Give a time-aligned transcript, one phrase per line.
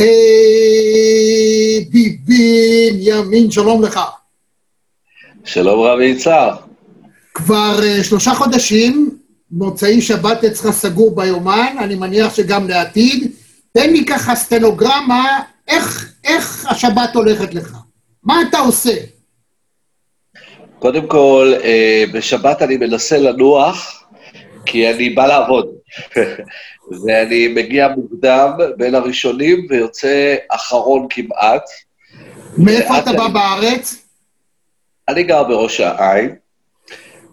[0.00, 1.88] אדי
[2.24, 4.00] בנימין, שלום לך.
[5.44, 6.56] שלום רבי יצהר.
[7.34, 9.18] כבר uh, שלושה חודשים,
[9.50, 13.32] מוצאי שבת אצלך סגור ביומן, אני מניח שגם לעתיד.
[13.72, 17.76] תן לי ככה סטנוגרמה, איך, איך השבת הולכת לך?
[18.22, 18.94] מה אתה עושה?
[20.78, 24.04] קודם כל, אה, בשבת אני מנסה לנוח,
[24.66, 25.75] כי אני בא לעבוד.
[27.06, 31.62] ואני מגיע מוקדם בין הראשונים ויוצא אחרון כמעט.
[32.58, 33.28] מאיפה אתה בא.
[33.28, 34.06] בארץ?
[35.08, 36.34] אני גר בראש העין,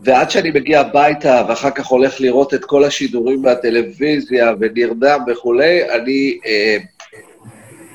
[0.02, 6.38] ועד שאני מגיע הביתה ואחר כך הולך לראות את כל השידורים מהטלוויזיה ונרדם וכולי, אני
[6.46, 6.78] אה,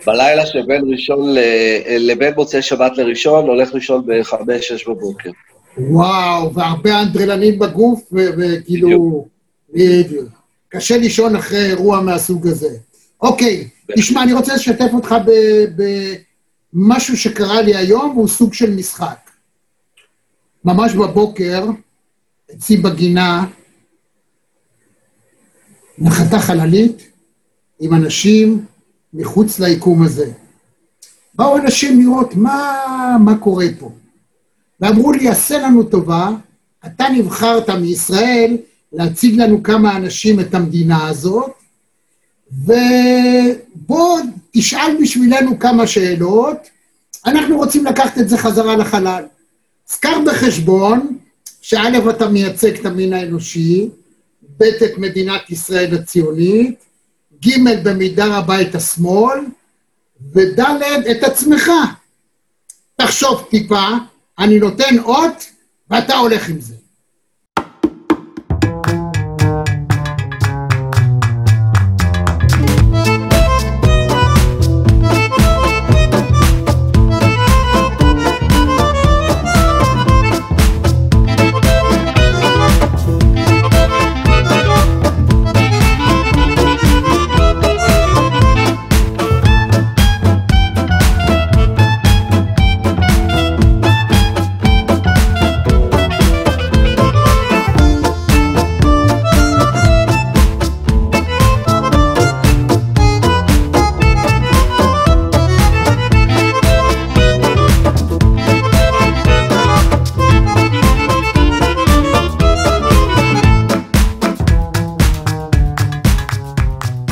[0.07, 1.39] בלילה שבין ראשון ל...
[1.99, 5.31] לבין מוצאי שבת לראשון, הולך לישון ב-5-6 בבוקר.
[5.77, 9.27] וואו, והרבה אנדרלנים בגוף, וכאילו...
[9.75, 10.38] בדיוק.
[10.69, 12.77] קשה לישון אחרי אירוע מהסוג הזה.
[13.21, 15.15] אוקיי, תשמע, אני רוצה לשתף אותך
[16.75, 19.31] במשהו שקרה לי היום, והוא סוג של משחק.
[20.65, 21.67] ממש בבוקר,
[22.55, 23.47] אצלי בגינה,
[25.99, 27.03] נחתה חללית
[27.81, 28.65] עם אנשים
[29.15, 30.33] מחוץ ליקום הזה.
[31.35, 33.93] באו אנשים לראות מה, מה קורה פה.
[34.81, 36.31] ואמרו לי, עשה לנו טובה,
[36.87, 38.57] אתה נבחרת מישראל
[38.93, 41.51] להציג לנו כמה אנשים את המדינה הזאת,
[42.53, 46.57] ובוא תשאל בשבילנו כמה שאלות,
[47.27, 49.25] אנחנו רוצים לקחת את זה חזרה לחלל.
[49.91, 51.19] אז קח בחשבון
[51.61, 53.89] שא', אתה מייצג את המין האנושי,
[54.59, 56.85] ב', את מדינת ישראל הציונית,
[57.47, 59.39] ג', במידה רבה את השמאל,
[60.33, 60.61] וד',
[61.11, 61.71] את עצמך.
[62.97, 63.89] תחשוב טיפה,
[64.39, 65.47] אני נותן אות,
[65.91, 66.75] ואתה הולך עם זה.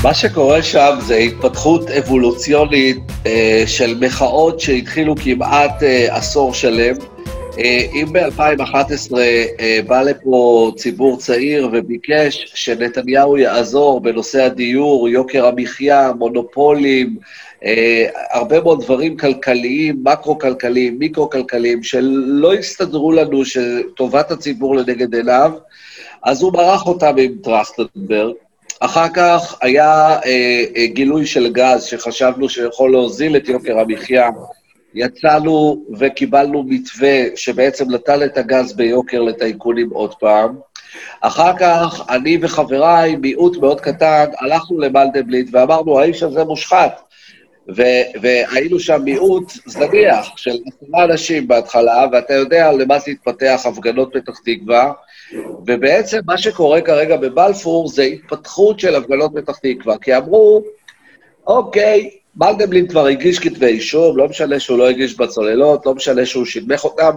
[0.06, 6.94] מה שקורה שם זה התפתחות אבולוציונית אה, של מחאות שהתחילו כמעט אה, עשור שלם.
[7.58, 16.12] אה, אם ב-2011 אה, בא לפה ציבור צעיר וביקש שנתניהו יעזור בנושא הדיור, יוקר המחיה,
[16.18, 17.16] מונופולים,
[17.64, 25.52] אה, הרבה מאוד דברים כלכליים, מקרו-כלכליים, מיקרו-כלכליים, שלא הסתדרו לנו שטובת הציבור לנגד עיניו,
[26.22, 28.34] אז הוא מרח אותם עם טרכטנברג.
[28.80, 34.30] אחר כך היה אה, אה, גילוי של גז שחשבנו שיכול להוזיל את יוקר המחיה.
[34.94, 40.56] יצאנו וקיבלנו מתווה שבעצם נתן את הגז ביוקר לטייקונים עוד פעם.
[41.20, 47.05] אחר כך אני וחבריי, מיעוט מאוד קטן, הלכנו למנדלבליט ואמרנו, האיש הזה מושחת.
[48.22, 54.38] והיינו שם מיעוט זניח של עשרה אנשים בהתחלה, ואתה יודע למה זה התפתח, הפגנות פתח
[54.44, 54.92] תקווה,
[55.66, 60.62] ובעצם מה שקורה כרגע בבלפור זה התפתחות של הפגנות פתח תקווה, כי אמרו,
[61.46, 66.44] אוקיי, מנדלבליט כבר הגיש כתבי אישום, לא משנה שהוא לא הגיש בצוללות, לא משנה שהוא
[66.44, 67.10] שדמך אותם,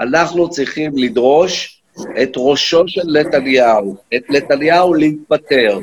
[0.00, 1.82] אנחנו צריכים לדרוש
[2.22, 5.78] את ראשו של נתניהו, את נתניהו להתפטר.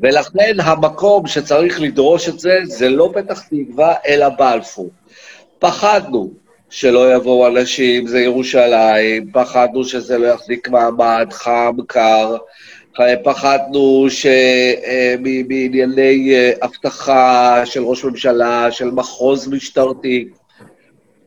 [0.00, 4.90] ולכן המקום שצריך לדרוש את זה, זה לא פתח תקווה, אלא בלפור.
[5.58, 6.30] פחדנו
[6.70, 12.36] שלא יבואו אנשים, זה ירושלים, פחדנו שזה לא יחזיק מעמד, חם, קר,
[13.24, 14.06] פחדנו
[15.18, 20.28] שמענייני אה, אבטחה של ראש ממשלה, של מחוז משטרתי,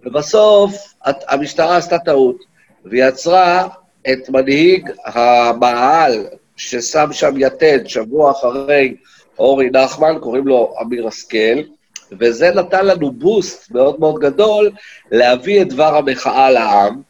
[0.05, 2.37] ובסוף המשטרה עשתה טעות,
[2.85, 3.67] ויצרה
[4.11, 6.25] את מנהיג המאהל
[6.57, 8.95] ששם שם יתד שבוע אחרי
[9.39, 11.61] אורי נחמן, קוראים לו אמיר השכל,
[12.11, 14.69] וזה נתן לנו בוסט מאוד מאוד גדול
[15.11, 17.01] להביא את דבר המחאה לעם,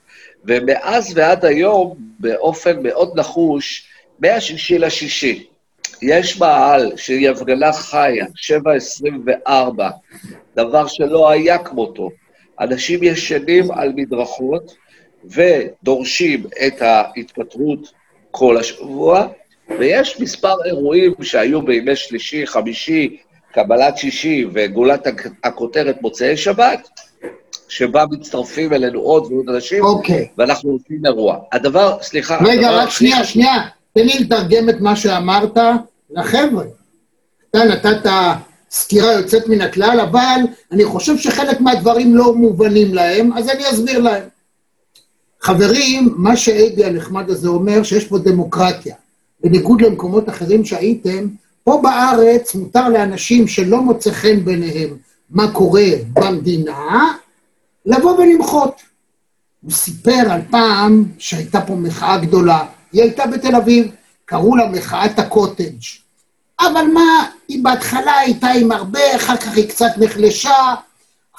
[0.46, 3.88] ומאז ועד היום, באופן מאוד נחוש,
[4.20, 5.48] מהשישי לשישי,
[6.02, 8.26] יש מאהל שהיא הפגנה חיה,
[9.46, 9.50] 7.24,
[10.56, 12.10] דבר שלא היה כמותו.
[12.60, 14.76] אנשים ישנים על מדרכות
[15.26, 17.92] ודורשים את ההתפטרות
[18.38, 19.28] כל השבוע,
[19.80, 23.18] ויש מספר אירועים שהיו בימי שלישי, חמישי,
[23.52, 25.08] קבלת שישי וגולת
[25.44, 26.88] הכותרת מוצאי שבת,
[27.70, 30.28] שבה מצטרפים אלינו עוד ועוד אנשים, אוקיי.
[30.38, 31.38] ואנחנו עושים אירוע.
[31.52, 32.38] הדבר, סליחה...
[32.46, 33.64] רגע, הדבר רק שנייה, שנייה.
[33.94, 35.58] תן לי לתרגם את מה שאמרת
[36.12, 36.64] לחבר'ה.
[37.50, 38.10] אתה נתת
[38.72, 40.40] סקירה יוצאת מן הכלל, אבל
[40.72, 44.24] אני חושב שחלק מהדברים לא מובנים להם, אז אני אסביר להם.
[45.48, 48.96] חברים, מה שאיידי הנחמד הזה אומר, שיש פה דמוקרטיה.
[49.44, 51.28] בניגוד למקומות אחרים שהייתם,
[51.64, 54.98] פה בארץ מותר לאנשים שלא מוצא חן ביניהם
[55.30, 57.14] מה קורה במדינה,
[57.86, 58.82] לבוא ולמחות.
[59.62, 63.92] הוא סיפר על פעם שהייתה פה מחאה גדולה, היא הייתה בתל אביב,
[64.26, 65.84] קראו לה מחאת הקוטג'.
[66.60, 70.74] אבל מה, היא בהתחלה הייתה עם הרבה, אחר כך היא קצת נחלשה,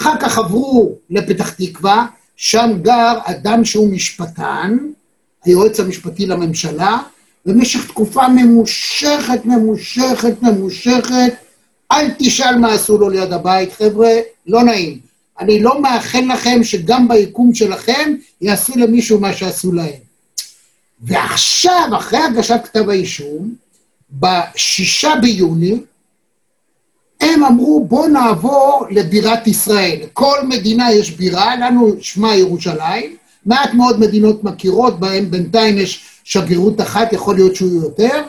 [0.00, 2.06] אחר כך עברו לפתח תקווה,
[2.40, 4.79] שם גר אדם שהוא משפטן,
[5.44, 6.99] היועץ המשפטי לממשלה,
[7.46, 11.35] במשך תקופה ממושכת, ממושכת, ממושכת,
[11.93, 14.11] אל תשאל מה עשו לו ליד הבית, חבר'ה,
[14.46, 14.99] לא נעים.
[15.40, 20.00] אני לא מאחל לכם שגם ביקום שלכם יעשו למישהו מה שעשו להם.
[21.00, 23.55] ועכשיו, אחרי הגשת כתב האישום,
[24.11, 25.81] בשישה ביוני,
[27.20, 29.97] הם אמרו, בואו נעבור לבירת ישראל.
[30.03, 33.17] לכל מדינה יש בירה, לנו שמה ירושלים,
[33.47, 38.23] מעט מאוד מדינות מכירות, בהן בינתיים יש שגרירות אחת, יכול להיות שהוא יותר,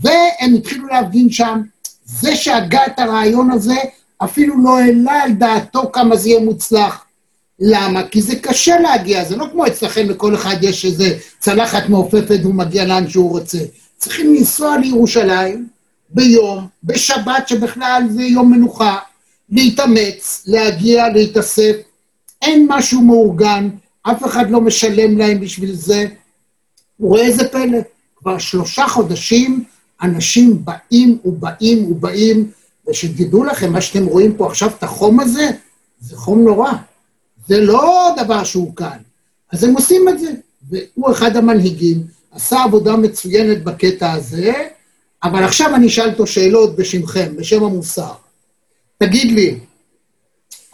[0.00, 1.62] והם התחילו להפגין שם.
[2.04, 3.76] זה שהגה את הרעיון הזה,
[4.24, 7.04] אפילו לא העלה על דעתו כמה זה יהיה מוצלח.
[7.60, 8.02] למה?
[8.02, 12.54] כי זה קשה להגיע, זה לא כמו אצלכם לכל אחד יש איזה צלחת מעופפת והוא
[12.54, 13.58] מגיע לאן שהוא רוצה.
[13.96, 15.66] צריכים לנסוע לירושלים
[16.10, 18.98] ביום, בשבת שבכלל זה יום מנוחה,
[19.50, 21.76] להתאמץ, להגיע, להתאסף.
[22.42, 23.68] אין משהו מאורגן,
[24.02, 26.04] אף אחד לא משלם להם בשביל זה.
[27.00, 27.78] וראה איזה פלא,
[28.16, 29.64] כבר שלושה חודשים
[30.02, 32.50] אנשים באים ובאים ובאים,
[32.88, 35.50] ושתדעו לכם, מה שאתם רואים פה עכשיו, את החום הזה,
[36.00, 36.72] זה חום נורא.
[37.46, 38.98] זה לא דבר שהוא קל.
[39.52, 40.32] אז הם עושים את זה,
[40.70, 42.02] והוא אחד המנהיגים,
[42.32, 44.52] עשה עבודה מצוינת בקטע הזה,
[45.24, 48.12] אבל עכשיו אני אשאל אותו שאלות בשמכם, בשם המוסר.
[48.98, 49.58] תגיד לי,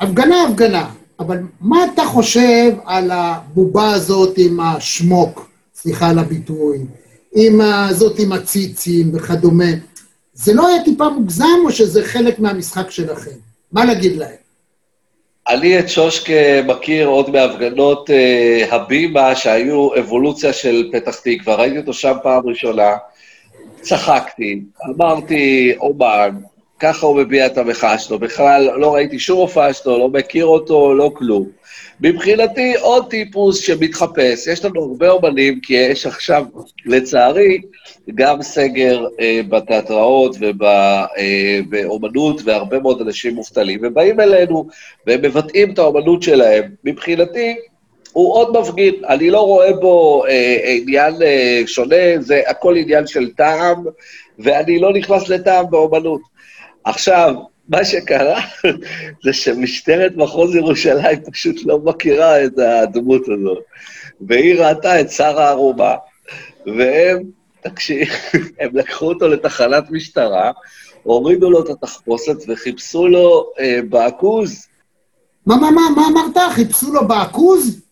[0.01, 6.79] הפגנה, הפגנה, אבל מה אתה חושב על הבובה הזאת עם השמוק, סליחה על הביטוי,
[7.35, 9.71] עם הזאת עם הציצים וכדומה?
[10.35, 13.37] זה לא היה טיפה מוגזם או שזה חלק מהמשחק שלכם?
[13.73, 14.45] מה להגיד להם?
[15.49, 21.93] אני את שושקה מכיר עוד מהפגנות אה, הבימה שהיו אבולוציה של פתח תקווה, ראיתי אותו
[21.93, 22.91] שם פעם ראשונה,
[23.85, 26.31] צחקתי, אמרתי, אומן,
[26.81, 30.95] ככה הוא מביע את המחאה שלו, בכלל לא ראיתי שום הופעה שלו, לא מכיר אותו,
[30.95, 31.49] לא כלום.
[32.01, 36.45] מבחינתי עוד טיפוס שמתחפש, יש לנו הרבה אומנים, כי יש עכשיו,
[36.87, 37.61] לצערי,
[38.15, 44.69] גם סגר אה, בתיאטראות ובאומנות, אה, והרבה מאוד אנשים מובטלים, ובאים אלינו
[45.07, 46.65] והם מבטאים את האומנות שלהם.
[46.85, 47.57] מבחינתי,
[48.15, 53.31] הוא עוד מפגין, אני לא רואה בו אה, עניין אה, שונה, זה הכל עניין של
[53.31, 53.85] טעם,
[54.39, 56.21] ואני לא נכנס לטעם באומנות.
[56.85, 57.35] עכשיו,
[57.69, 58.41] מה שקרה
[59.25, 63.63] זה שמשטרת מחוז ירושלים פשוט לא מכירה את הדמות הזאת.
[64.29, 65.97] והיא ראתה את שר הערובה,
[66.67, 67.23] והם,
[67.61, 68.09] תקשיב,
[68.61, 70.51] הם לקחו אותו לתחנת משטרה,
[71.03, 74.67] הורידו לו את התחפושת וחיפשו לו אה, בעכוז.
[75.47, 76.53] מה, מה, מה, מה אמרת?
[76.53, 77.84] חיפשו לו בעכוז?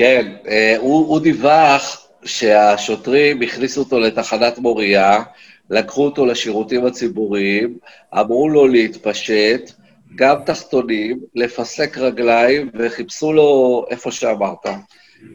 [0.00, 5.22] כן, אה, הוא, הוא דיווח שהשוטרים הכניסו אותו לתחנת מוריה,
[5.70, 7.78] לקחו אותו לשירותים הציבוריים,
[8.14, 9.70] אמרו לו להתפשט,
[10.14, 14.66] גם תחתונים, לפסק רגליים, וחיפשו לו איפה שאמרת.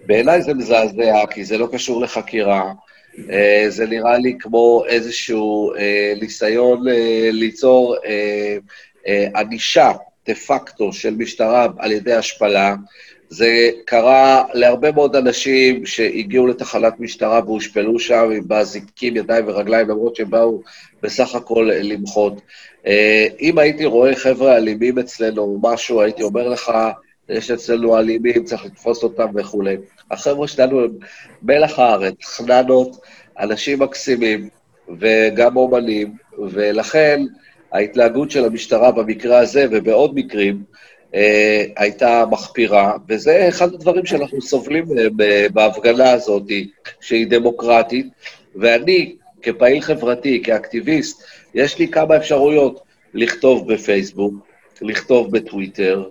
[0.06, 2.72] בעיניי זה מזעזע, כי זה לא קשור לחקירה.
[3.30, 6.84] אה, זה נראה לי כמו איזשהו אה, ניסיון
[7.32, 7.96] ליצור
[9.36, 9.92] ענישה
[10.28, 12.76] דה פקטו של משטרה על ידי השפלה.
[13.30, 20.16] זה קרה להרבה מאוד אנשים שהגיעו לתחנת משטרה והושפלו שם עם באזיקים, ידיים ורגליים, למרות
[20.16, 20.62] שהם באו
[21.04, 22.42] בסך הכל למחות.
[22.88, 26.72] אה, אם הייתי רואה חבר'ה אלימים אצלנו או משהו, הייתי אומר לך,
[27.30, 29.78] יש אצלנו אלימים, צריך לתפוס אותם וכולי.
[30.12, 30.92] החבר'ה שלנו הם
[31.44, 32.98] מלח הארץ, חננות,
[33.40, 34.50] אנשים מקסימים
[35.00, 37.22] וגם אומנים, ולכן
[37.72, 40.76] ההתנהגות של המשטרה במקרה הזה ובעוד מקרים, אה,
[41.76, 45.08] הייתה מחפירה, וזה אחד הדברים שאנחנו סובלים אה,
[45.54, 46.44] בהפגנה הזאת,
[47.02, 48.08] שהיא דמוקרטית,
[48.56, 52.86] ואני, כפעיל חברתי, כאקטיביסט, יש לי כמה אפשרויות.
[53.16, 54.34] לכתוב בפייסבוק,
[54.82, 56.04] לכתוב בטוויטר,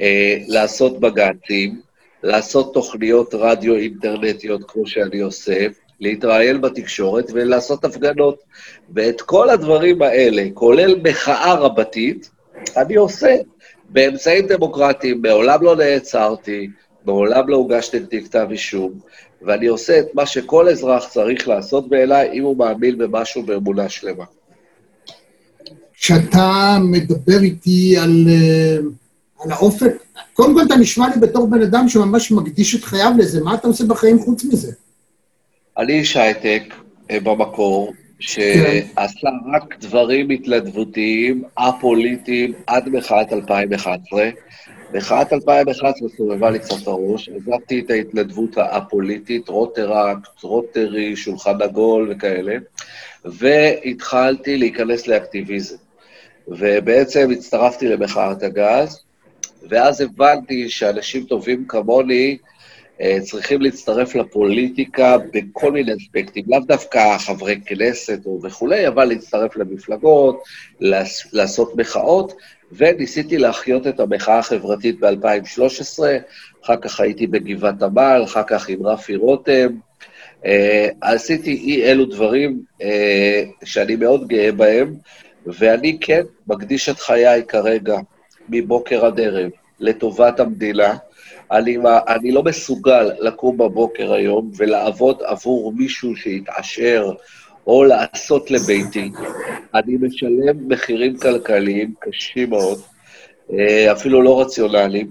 [0.00, 1.80] אה, לעשות בג"צים,
[2.22, 5.66] לעשות תוכניות רדיו אינטרנטיות כמו שאני עושה,
[6.00, 8.38] להתראיין בתקשורת ולעשות הפגנות.
[8.94, 12.30] ואת כל הדברים האלה, כולל מחאה רבתית,
[12.76, 13.36] אני עושה
[13.88, 15.22] באמצעים דמוקרטיים.
[15.22, 16.68] מעולם לא נעצרתי,
[17.04, 18.92] מעולם לא הוגש נגדי כתב אישום,
[19.42, 24.24] ואני עושה את מה שכל אזרח צריך לעשות בעיניי, אם הוא מאמין במשהו באמונה שלמה.
[25.94, 28.76] כשאתה מדבר איתי על, אה,
[29.44, 29.92] על האופק,
[30.32, 33.68] קודם כל אתה נשמע לי בתור בן אדם שממש מקדיש את חייו לזה, מה אתה
[33.68, 34.72] עושה בחיים חוץ מזה?
[35.78, 36.62] אני איש הייטק
[37.10, 44.30] אה, במקור, שעשה רק דברים התנדבותיים, א-פוליטיים, עד מחאת 2011.
[44.94, 52.56] מחאת 2011 סובבה לי קצת הראש, עזבתי את ההתנדבות הא-פוליטית, רוטראקט, רוטרי, שולחן עגול וכאלה,
[53.24, 55.76] והתחלתי להיכנס לאקטיביזם.
[56.48, 59.00] ובעצם הצטרפתי למחאת הגז,
[59.68, 62.38] ואז הבנתי שאנשים טובים כמוני
[63.20, 70.42] צריכים להצטרף לפוליטיקה בכל מיני אספקטים, לאו דווקא חברי כנסת וכולי, אבל להצטרף למפלגות,
[71.32, 72.32] לעשות מחאות,
[72.72, 75.98] וניסיתי להחיות את המחאה החברתית ב-2013,
[76.64, 79.68] אחר כך הייתי בגבעת עמל, אחר כך עם רפי רותם.
[80.42, 80.46] Uh,
[81.00, 82.84] עשיתי אי אלו דברים uh,
[83.64, 84.94] שאני מאוד גאה בהם,
[85.46, 87.98] ואני כן מקדיש את חיי כרגע,
[88.48, 89.50] מבוקר עד ערב,
[89.80, 90.96] לטובת המדינה.
[91.52, 91.76] אני,
[92.08, 97.12] אני לא מסוגל לקום בבוקר היום ולעבוד עבור מישהו שיתעשר
[97.66, 99.10] או לעשות לביתי.
[99.74, 102.80] אני משלם מחירים כלכליים קשים מאוד,
[103.52, 105.08] אה, אפילו לא רציונליים,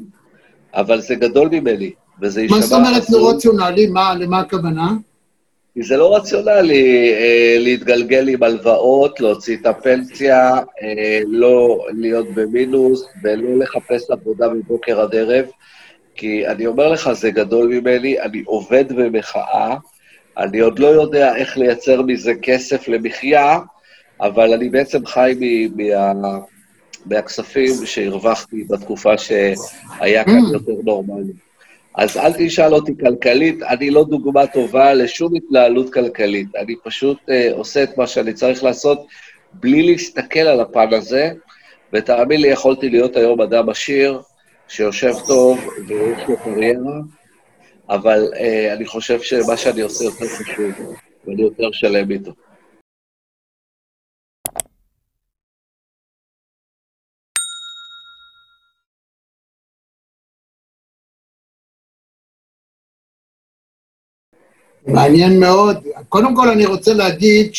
[0.74, 1.92] אבל זה גדול ממני,
[2.22, 2.58] וזה יישמע...
[2.58, 3.88] מה זאת אומרת לא רציונלי?
[3.88, 4.92] מה, למה הכוונה?
[5.74, 10.52] כי זה לא רציונלי אה, להתגלגל עם הלוואות, להוציא את הפנסיה,
[10.82, 15.46] אה, לא להיות במינוס ולא לחפש עבודה מבוקר עד ערב,
[16.18, 19.76] כי אני אומר לך, זה גדול ממני, אני עובד במחאה,
[20.38, 23.60] אני עוד לא יודע איך לייצר מזה כסף למחיה,
[24.22, 25.36] אבל אני בעצם חי
[25.76, 26.38] מה,
[27.06, 30.54] מהכספים שהרווחתי בתקופה שהיה כאן mm.
[30.54, 31.34] יותר נורמלי.
[31.96, 36.48] אז אל תשאל אותי כלכלית, אני לא דוגמה טובה לשום התנהלות כלכלית.
[36.56, 39.08] אני פשוט uh, עושה את מה שאני צריך לעשות
[39.54, 41.32] בלי להסתכל על הפן הזה,
[41.94, 44.22] ותאמין לי, יכולתי להיות היום אדם עשיר,
[44.68, 47.00] שיושב טוב ויש לו קריירה,
[47.90, 50.72] אבל uh, אני חושב שמה שאני עושה יותר חשוב,
[51.28, 52.32] ואני יותר שלם איתו.
[64.88, 65.78] מעניין מאוד.
[66.10, 67.52] קודם כל אני רוצה להגיד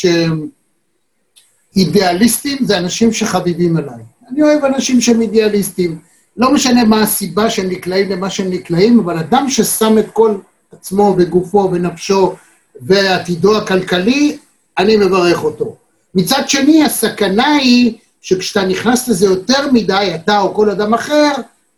[1.74, 4.02] שאידיאליסטים זה אנשים שחביבים עליי.
[4.30, 6.07] אני אוהב אנשים שהם אידיאליסטים.
[6.38, 10.35] לא משנה מה הסיבה שהם נקלעים למה שהם נקלעים, אבל אדם ששם את כל
[10.73, 12.35] עצמו וגופו ונפשו
[12.80, 14.38] ועתידו הכלכלי,
[14.78, 15.76] אני מברך אותו.
[16.14, 21.33] מצד שני, הסכנה היא שכשאתה נכנס לזה יותר מדי, אתה או כל אדם אחר,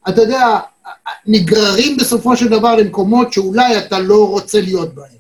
[0.08, 0.58] אתה יודע,
[1.26, 5.19] נגררים בסופו של דבר למקומות שאולי אתה לא רוצה להיות בהם.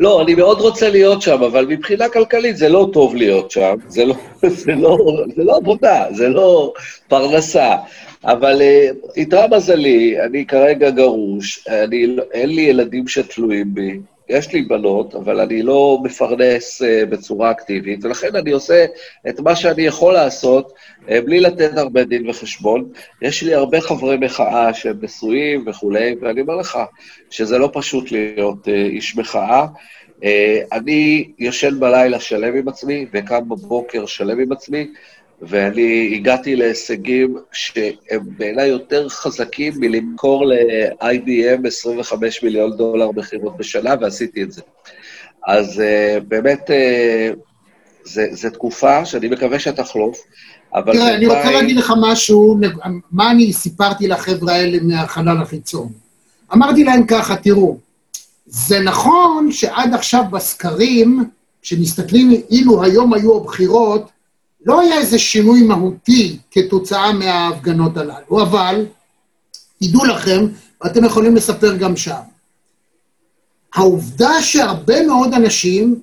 [0.00, 4.04] לא, אני מאוד רוצה להיות שם, אבל מבחינה כלכלית זה לא טוב להיות שם, זה
[4.04, 4.14] לא,
[4.64, 4.98] זה לא,
[5.36, 6.72] זה לא עבודה, זה לא
[7.08, 7.76] פרנסה.
[8.24, 14.62] אבל uh, איתרע מזלי, אני כרגע גרוש, אני, אין לי ילדים שתלויים בי, יש לי
[14.62, 18.86] בנות, אבל אני לא מפרנס uh, בצורה אקטיבית, ולכן אני עושה
[19.28, 20.72] את מה שאני יכול לעשות
[21.06, 22.92] uh, בלי לתת הרבה דין וחשבון.
[23.22, 26.78] יש לי הרבה חברי מחאה שהם נשואים וכולי, ואני אומר לך
[27.30, 29.66] שזה לא פשוט להיות uh, איש מחאה.
[30.72, 34.86] אני יושן בלילה שלם עם עצמי, וקם בבוקר שלם עם עצמי,
[35.42, 44.42] ואני הגעתי להישגים שהם בעיניי יותר חזקים מלמכור ל-IBM 25 מיליון דולר מכירות בשנה, ועשיתי
[44.42, 44.62] את זה.
[45.46, 47.36] אז uh, באמת, uh,
[48.32, 50.18] זו תקופה שאני מקווה שתחלוף,
[50.74, 50.92] אבל...
[50.92, 52.58] תראה, אני רוצה להגיד לך משהו,
[53.12, 55.88] מה אני סיפרתי לחבר'ה האלה מהחלל החיצון.
[56.52, 57.78] אמרתי להם ככה, תראו,
[58.46, 61.24] זה נכון שעד עכשיו בסקרים,
[61.62, 64.10] כשמסתכלים, אילו היום היו הבחירות,
[64.66, 68.86] לא היה איזה שינוי מהותי כתוצאה מההפגנות הללו, אבל
[69.80, 70.46] תדעו לכם,
[70.82, 72.20] ואתם יכולים לספר גם שם,
[73.74, 76.00] העובדה שהרבה מאוד אנשים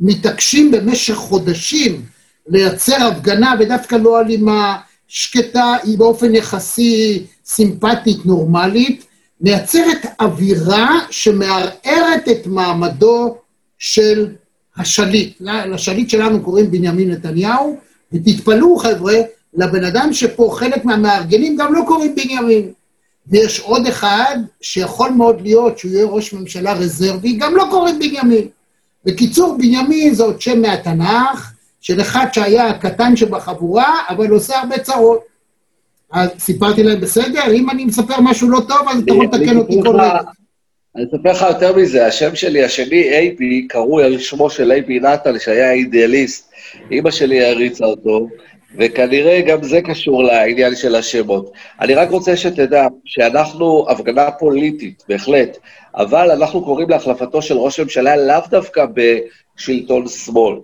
[0.00, 2.02] מתעקשים במשך חודשים
[2.48, 4.76] לייצר הפגנה, ודווקא לא אלימה,
[5.08, 9.06] שקטה, היא באופן יחסי סימפטית, נורמלית,
[9.40, 13.36] מייצרת אווירה שמערערת את מעמדו
[13.78, 14.28] של
[14.76, 15.40] השליט.
[15.40, 17.78] לשליט שלנו קוראים בנימין נתניהו,
[18.16, 19.14] ותתפלאו, חבר'ה,
[19.54, 22.72] לבן אדם שפה חלק מהמארגנים גם לא קוראים בנימין.
[23.26, 28.48] ויש עוד אחד שיכול מאוד להיות שהוא יהיה ראש ממשלה רזרבי, גם לא קוראים בנימין.
[29.04, 35.20] בקיצור, בנימין זה עוד שם מהתנ"ך, של אחד שהיה הקטן שבחבורה, אבל עושה הרבה צרות.
[36.12, 37.52] אז סיפרתי להם, בסדר?
[37.52, 40.20] אם אני מספר משהו לא טוב, אז אתה יכול לתקן אותי כל רגע.
[40.96, 45.38] אני אספר לך יותר מזה, השם שלי, השני, אייבי, קרוי על שמו של אייבי נתן,
[45.38, 46.52] שהיה אידיאליסט.
[46.90, 48.28] אימא שלי העריצה אותו,
[48.78, 51.52] וכנראה גם זה קשור לעניין של השמות.
[51.80, 55.58] אני רק רוצה שתדע שאנחנו הפגנה פוליטית, בהחלט,
[55.94, 60.56] אבל אנחנו קוראים להחלפתו של ראש הממשלה לאו דווקא בשלטון שמאל.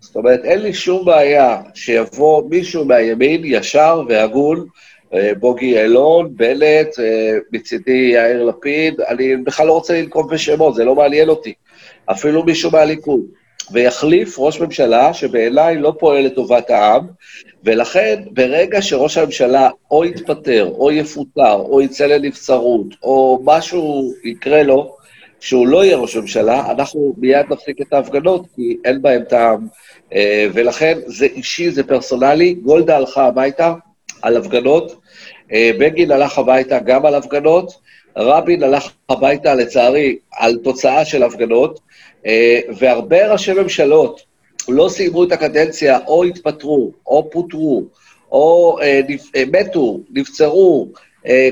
[0.00, 4.66] זאת אומרת, אין לי שום בעיה שיבוא מישהו מהימין ישר והגון,
[5.38, 10.94] בוגי יעלון, בנט, אה, מצידי יאיר לפיד, אני בכלל לא רוצה לנקוב בשמות, זה לא
[10.94, 11.52] מעניין אותי.
[12.06, 13.20] אפילו מישהו מהליכוד.
[13.72, 17.06] ויחליף ראש ממשלה שבעיניי לא פועל לטובת העם,
[17.64, 24.96] ולכן ברגע שראש הממשלה או יתפטר, או יפוטר, או יצא לנבצרות, או משהו יקרה לו,
[25.40, 29.66] שהוא לא יהיה ראש ממשלה, אנחנו מיד נפסיק את ההפגנות, כי אין בהן טעם.
[30.14, 32.54] אה, ולכן זה אישי, זה פרסונלי.
[32.54, 33.74] גולדה הלכה הביתה
[34.22, 34.96] על הפגנות,
[35.52, 37.72] אה, בגין הלך הביתה גם על הפגנות,
[38.16, 41.80] רבין הלך הביתה, לצערי, על תוצאה של הפגנות,
[42.26, 44.20] אה, והרבה ראשי ממשלות
[44.68, 47.84] לא סיימו את הקדנציה, או התפטרו, או פוטרו,
[48.32, 48.78] או
[49.46, 50.88] מתו, נבצרו,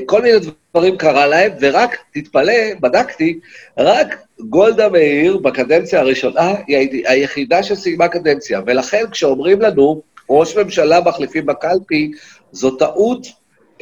[0.05, 0.37] כל מיני
[0.73, 3.39] דברים קרה להם, ורק, תתפלא, בדקתי,
[3.77, 11.45] רק גולדה מאיר בקדנציה הראשונה היא היחידה שסיימה קדנציה, ולכן כשאומרים לנו, ראש ממשלה מחליפים
[11.45, 12.11] בקלפי,
[12.51, 13.27] זו טעות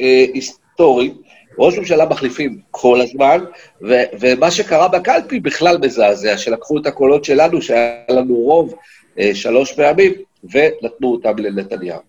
[0.00, 1.14] אה, היסטורית.
[1.58, 3.44] ראש ממשלה מחליפים כל הזמן,
[3.82, 8.74] ו- ומה שקרה בקלפי בכלל מזעזע, שלקחו את הקולות שלנו, שהיה לנו רוב
[9.18, 10.12] אה, שלוש פעמים,
[10.44, 12.00] ונתנו אותם לנתניהו.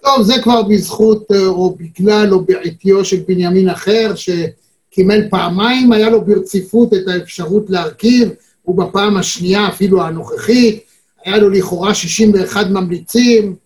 [0.00, 6.10] טוב, זה כבר בזכות אה, או בגלל או בעטיו של בנימין אחר, שקימל פעמיים, היה
[6.10, 8.28] לו ברציפות את האפשרות להרכיב,
[8.66, 10.84] ובפעם השנייה, אפילו הנוכחית,
[11.24, 13.56] היה לו לכאורה 61 ממליצים,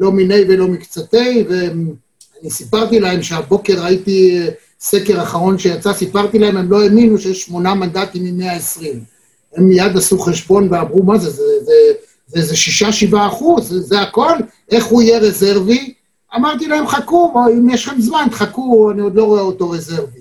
[0.00, 4.48] לא מיני ולא מקצתי, ואני סיפרתי להם שהבוקר ראיתי אה,
[4.80, 8.84] סקר אחרון שיצא, סיפרתי להם, הם לא האמינו שיש שמונה מנדטים מ-120.
[9.56, 11.72] הם מיד עשו חשבון ואמרו, מה זה, זה, זה,
[12.26, 14.32] זה, זה שישה, שבעה אחוז, זה, זה הכל,
[14.70, 15.94] איך הוא יהיה רזרבי?
[16.36, 20.20] אמרתי להם, חכו, אם יש לכם זמן, תחכו, אני עוד לא רואה אותו רזרבי.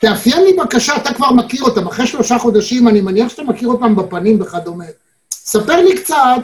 [0.00, 3.96] תאפיין לי בבקשה, אתה כבר מכיר אותם, אחרי שלושה חודשים, אני מניח שאתה מכיר אותם
[3.96, 4.84] בפנים וכדומה.
[5.32, 6.42] ספר לי קצת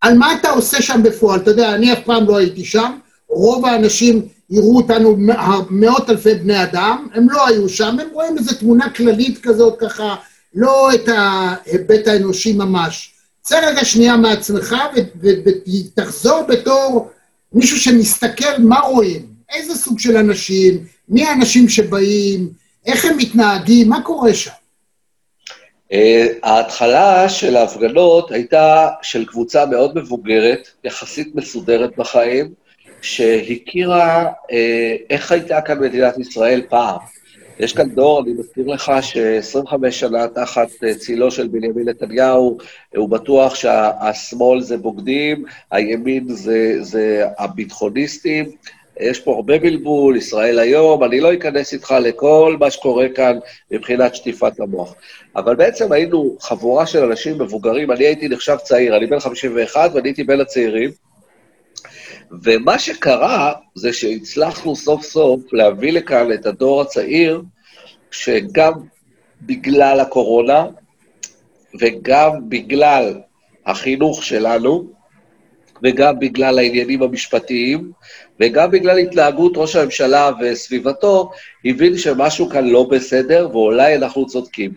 [0.00, 1.40] על מה אתה עושה שם בפועל.
[1.40, 2.92] אתה יודע, אני אף פעם לא הייתי שם,
[3.28, 5.16] רוב האנשים יראו אותנו
[5.70, 10.16] מאות אלפי בני אדם, הם לא היו שם, הם רואים איזו תמונה כללית כזאת, ככה,
[10.54, 13.14] לא את ההיבט האנושי ממש.
[13.42, 14.76] צא רגע שנייה מעצמך
[15.22, 17.10] ותחזור בתור
[17.52, 22.48] מישהו שמסתכל מה רואים, איזה סוג של אנשים, מי האנשים שבאים,
[22.86, 24.50] איך הם מתנהגים, מה קורה שם?
[25.92, 25.96] Uh,
[26.42, 32.52] ההתחלה של ההפגנות הייתה של קבוצה מאוד מבוגרת, יחסית מסודרת בחיים,
[33.02, 34.52] שהכירה uh,
[35.10, 36.98] איך הייתה כאן מדינת ישראל פעם.
[37.60, 42.58] יש כאן דור, אני מזכיר לך, ש-25 שנה תחת אה, צילו של בנימין נתניהו,
[42.96, 48.50] הוא בטוח שהשמאל זה בוגדים, הימין זה, זה הביטחוניסטים.
[49.00, 53.38] יש פה הרבה בלבול, ישראל היום, אני לא אכנס איתך לכל מה שקורה כאן
[53.70, 54.94] מבחינת שטיפת המוח.
[55.36, 60.08] אבל בעצם היינו חבורה של אנשים מבוגרים, אני הייתי נחשב צעיר, אני בן 51 ואני
[60.08, 60.90] הייתי בין הצעירים,
[62.42, 67.42] ומה שקרה זה שהצלחנו סוף סוף להביא לכאן את הדור הצעיר,
[68.10, 68.72] שגם
[69.42, 70.66] בגלל הקורונה
[71.80, 73.20] וגם בגלל
[73.66, 74.97] החינוך שלנו,
[75.82, 77.92] וגם בגלל העניינים המשפטיים,
[78.40, 81.30] וגם בגלל התנהגות ראש הממשלה וסביבתו,
[81.64, 84.72] הבין שמשהו כאן לא בסדר, ואולי אנחנו צודקים.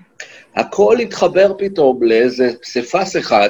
[0.55, 3.49] הכל התחבר פתאום לאיזה פסיפס אחד,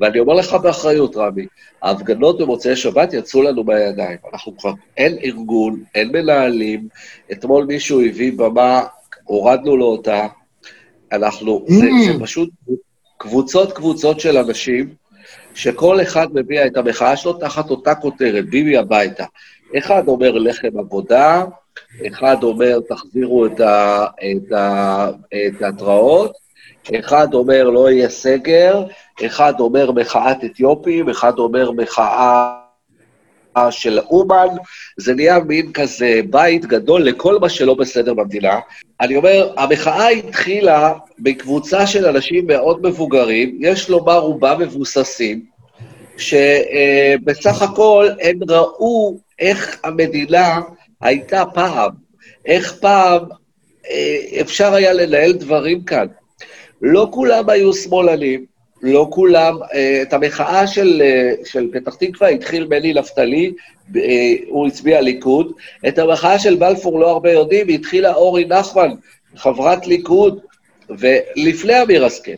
[0.00, 1.46] ואני אומר לך באחריות, רמי,
[1.82, 4.18] ההפגנות במוצאי שבת יצאו לנו בידיים.
[4.32, 6.88] אנחנו כבר, אין ארגון, אין מנהלים.
[7.32, 8.82] אתמול מישהו הביא במה,
[9.24, 10.26] הורדנו לו אותה.
[11.12, 11.72] אנחנו, mm.
[11.72, 12.50] זה, זה פשוט
[13.18, 14.94] קבוצות קבוצות של אנשים,
[15.58, 19.24] שכל אחד מביע את המחאה שלו תחת אותה כותרת, ביבי הביתה.
[19.78, 21.44] אחד אומר לחם עבודה,
[22.06, 25.08] אחד אומר תחזירו את, ה, את, ה,
[25.46, 26.32] את ההתראות,
[26.98, 28.84] אחד אומר לא יהיה סגר,
[29.26, 32.54] אחד אומר מחאת אתיופים, אחד אומר מחאה
[33.70, 34.46] של אומן,
[34.96, 38.58] זה נהיה מין כזה בית גדול לכל מה שלא בסדר במדינה.
[39.00, 45.44] אני אומר, המחאה התחילה בקבוצה של אנשים מאוד מבוגרים, יש לומר רובם מבוססים,
[46.16, 50.60] שבסך הכל הם ראו איך המדינה
[51.00, 51.90] הייתה פעם,
[52.46, 53.22] איך פעם
[53.90, 56.06] אה, אפשר היה לנהל דברים כאן.
[56.82, 58.44] לא כולם היו שמאלנים,
[58.82, 63.52] לא כולם, אה, את המחאה של, אה, של פתח תקווה התחיל מני נפתלי,
[63.96, 65.52] אה, הוא הצביע ליכוד,
[65.88, 68.90] את המחאה של בלפור לא הרבה יודעים, התחילה אורי נחמן,
[69.36, 70.40] חברת ליכוד,
[70.98, 72.32] ולפני אמיר השכל.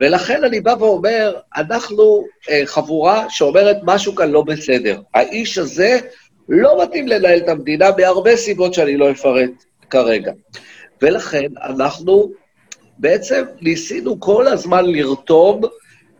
[0.00, 2.24] ולכן אני בא ואומר, אנחנו
[2.64, 5.00] חבורה שאומרת משהו כאן לא בסדר.
[5.14, 5.98] האיש הזה
[6.48, 9.50] לא מתאים לנהל את המדינה מהרבה סיבות שאני לא אפרט
[9.90, 10.32] כרגע.
[11.02, 12.30] ולכן אנחנו
[12.98, 15.60] בעצם ניסינו כל הזמן לרתום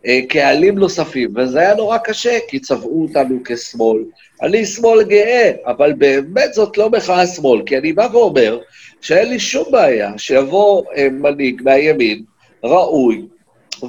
[0.05, 4.03] אה, קהלים נוספים, וזה היה נורא קשה, כי צבעו אותנו כשמאל.
[4.41, 8.59] אני שמאל גאה, אבל באמת זאת לא מחאה שמאל, כי אני בא ואומר
[9.01, 12.23] שאין לי שום בעיה שיבוא אה, מנהיג מהימין,
[12.63, 13.25] ראוי,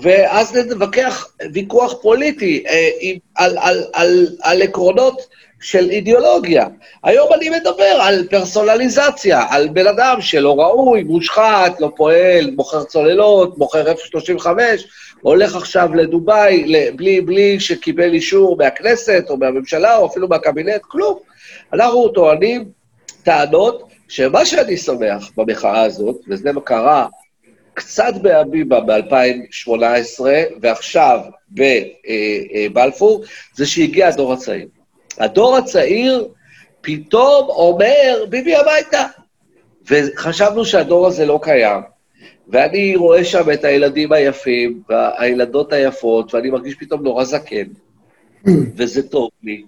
[0.03, 5.27] ואז נתווכח ויכוח פוליטי אה, עם, על, על, על, על עקרונות
[5.61, 6.67] של אידיאולוגיה.
[7.05, 13.59] היום אני מדבר על פרסונליזציה, על בן אדם שלא ראוי, מושחת, לא פועל, מוכר צוללות,
[13.59, 14.47] מוכר F-35,
[15.21, 21.19] הולך עכשיו לדובאי בלי, בלי שקיבל אישור מהכנסת או מהממשלה או אפילו מהקבינט, כלום.
[21.73, 22.65] אנחנו טוענים
[23.23, 27.07] טענות שמה שאני שמח במחאה הזאת, וזה קרה
[27.75, 30.21] קצת באביבה ב-2018
[30.63, 31.21] ועכשיו
[31.51, 34.67] בבלפור, זה שהגיע הדור הצעיר.
[35.21, 36.29] הדור הצעיר
[36.81, 39.05] פתאום אומר, ביבי הביתה.
[39.91, 41.81] וחשבנו שהדור הזה לא קיים.
[42.49, 47.67] ואני רואה שם את הילדים היפים והילדות היפות, ואני מרגיש פתאום נורא זקן,
[48.77, 49.63] וזה טוב לי,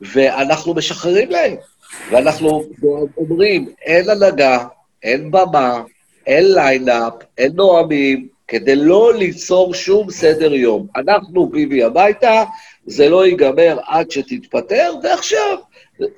[0.00, 1.56] ואנחנו משחררים להם.
[2.10, 2.62] ואנחנו
[3.16, 4.64] אומרים, אין הנהגה,
[5.02, 5.82] אין במה,
[6.26, 10.86] אין lineup, אין נואמים, כדי לא ליצור שום סדר יום.
[10.96, 12.44] אנחנו ביבי הביתה,
[12.86, 15.56] זה לא ייגמר עד שתתפטר, ועכשיו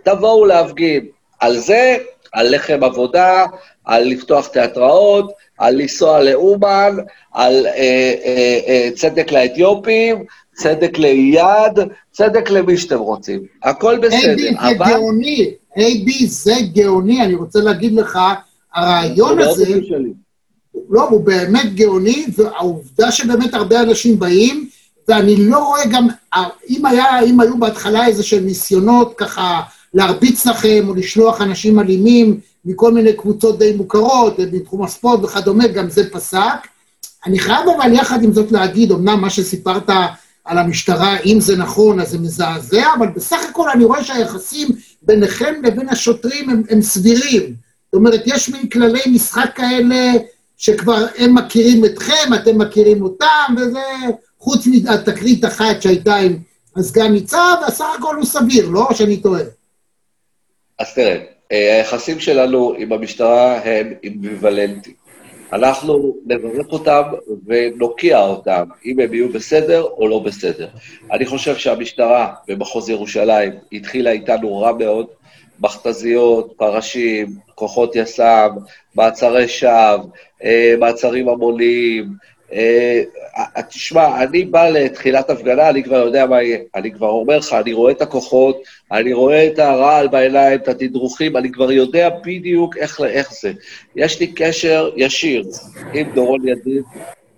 [0.02, 1.06] תבואו להפגין.
[1.40, 1.96] על זה,
[2.32, 3.44] על לחם עבודה,
[3.84, 6.96] על לפתוח תיאטראות, על לנסוע לאומן,
[7.32, 7.72] על אה,
[8.24, 11.78] אה, אה, צדק לאתיופים, צדק לאייד,
[12.10, 13.42] צדק למי שאתם רוצים.
[13.62, 14.86] הכל בסדר, אבל...
[14.86, 18.18] זה גאוני, אייבי, זה גאוני, אני רוצה להגיד לך,
[18.74, 19.64] הרעיון הזה...
[20.90, 24.68] לא, הוא באמת גאוני, והעובדה שבאמת הרבה אנשים באים,
[25.08, 26.06] ואני לא רואה גם,
[26.68, 29.60] אם, היה, אם היו בהתחלה איזה שהם ניסיונות ככה
[29.94, 35.90] להרביץ לכם, או לשלוח אנשים אלימים מכל מיני קבוצות די מוכרות, בתחום הספורט וכדומה, גם
[35.90, 36.68] זה פסק.
[37.26, 39.90] אני חייב אבל יחד עם זאת להגיד, אמנם מה שסיפרת
[40.44, 44.68] על המשטרה, אם זה נכון, אז זה מזעזע, אבל בסך הכל אני רואה שהיחסים
[45.02, 47.42] ביניכם לבין השוטרים הם, הם סבירים.
[47.42, 50.12] זאת אומרת, יש מין כללי משחק כאלה
[50.56, 53.80] שכבר הם מכירים אתכם, אתם מכירים אותם, וזה
[54.38, 56.36] חוץ מהתקרית אחת שהייתה עם
[56.76, 59.42] הסגן ניצב, הסך הכל הוא סביר, לא שאני טועה.
[60.78, 64.96] אז תראה, אה, היחסים שלנו עם המשטרה הם אמביוולנטיים.
[65.52, 67.02] אנחנו נברך אותם
[67.46, 70.68] ונוקיע אותם, אם הם יהיו בסדר או לא בסדר.
[71.12, 75.06] אני חושב שהמשטרה במחוז ירושלים התחילה איתנו רע מאוד,
[75.60, 78.50] מכתזיות, פרשים, כוחות יס"מ,
[78.94, 80.04] מעצרי שווא,
[80.44, 82.08] אה, מעצרים המוניים,
[83.68, 86.58] תשמע, אני בא לתחילת הפגנה, אני כבר יודע מה יהיה.
[86.74, 91.36] אני כבר אומר לך, אני רואה את הכוחות, אני רואה את הרעל בעיניים, את התדרוכים,
[91.36, 93.52] אני כבר יודע בדיוק איך, איך זה.
[93.96, 95.44] יש לי קשר ישיר
[95.94, 96.82] עם דורון ידיד,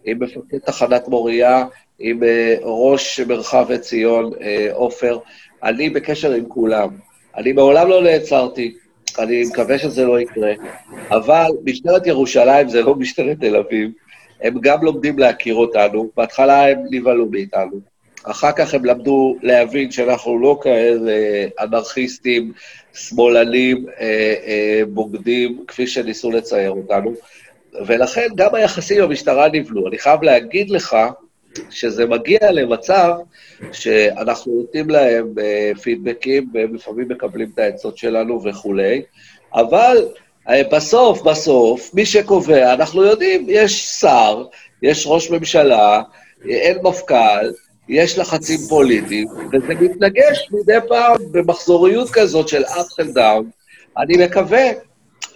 [0.04, 1.64] עם מפקד תחנת מוריה,
[1.98, 2.26] עם uh,
[2.62, 4.32] ראש מרחב עציון,
[4.72, 5.18] עופר.
[5.18, 5.28] Uh,
[5.62, 6.88] אני בקשר עם כולם.
[7.36, 8.74] אני מעולם לא נעצרתי,
[9.18, 10.52] אני מקווה שזה לא יקרה,
[11.10, 13.90] אבל משטרת ירושלים זה לא משטרת תל אביב.
[14.42, 17.81] הם גם לומדים להכיר אותנו, בהתחלה הם נבהלו מאיתנו,
[18.24, 21.12] אחר כך הם למדו להבין שאנחנו לא כאלה
[21.61, 22.53] אנרכיסטים,
[22.94, 27.14] שמאלנים, אה, אה, בוגדים, כפי שניסו לצייר אותנו,
[27.87, 29.88] ולכן גם היחסים עם המשטרה נבלו.
[29.88, 30.96] אני חייב להגיד לך
[31.70, 33.12] שזה מגיע למצב
[33.72, 39.03] שאנחנו נותנים להם אה, פידבקים, והם לפעמים מקבלים את העצות שלנו וכולי,
[39.55, 39.96] אבל
[40.72, 44.44] בסוף, בסוף, מי שקובע, אנחנו יודעים, יש שר,
[44.82, 46.02] יש ראש ממשלה,
[46.48, 47.50] אין מפכ"ל,
[47.88, 53.44] יש לחצים פוליטיים, וזה מתנגש מדי פעם במחזוריות כזאת של up and down.
[53.98, 54.64] אני מקווה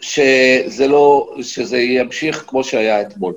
[0.00, 3.34] שזה לא, שזה ימשיך כמו שהיה אתמול.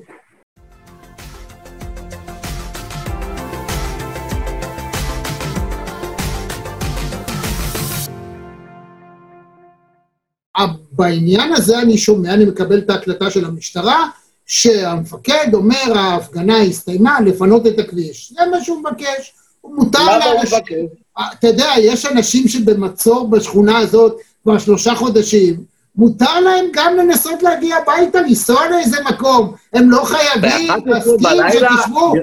[10.91, 14.09] בעניין הזה אני שומע, אני מקבל את ההקלטה של המשטרה,
[14.45, 18.33] שהמפקד אומר, ההפגנה הסתיימה, לפנות את הכביש.
[18.37, 19.33] זה מה שהוא מבקש.
[19.61, 20.59] הוא מותר לאנשים...
[20.59, 20.97] מבקש?
[21.33, 25.63] אתה יודע, יש אנשים שבמצור בשכונה הזאת כבר שלושה חודשים,
[25.95, 29.55] מותר להם גם לנסות להגיע הביתה, לנסוע לאיזה מקום.
[29.73, 31.19] הם לא חייבים להסכים
[31.51, 32.13] שתשמעו.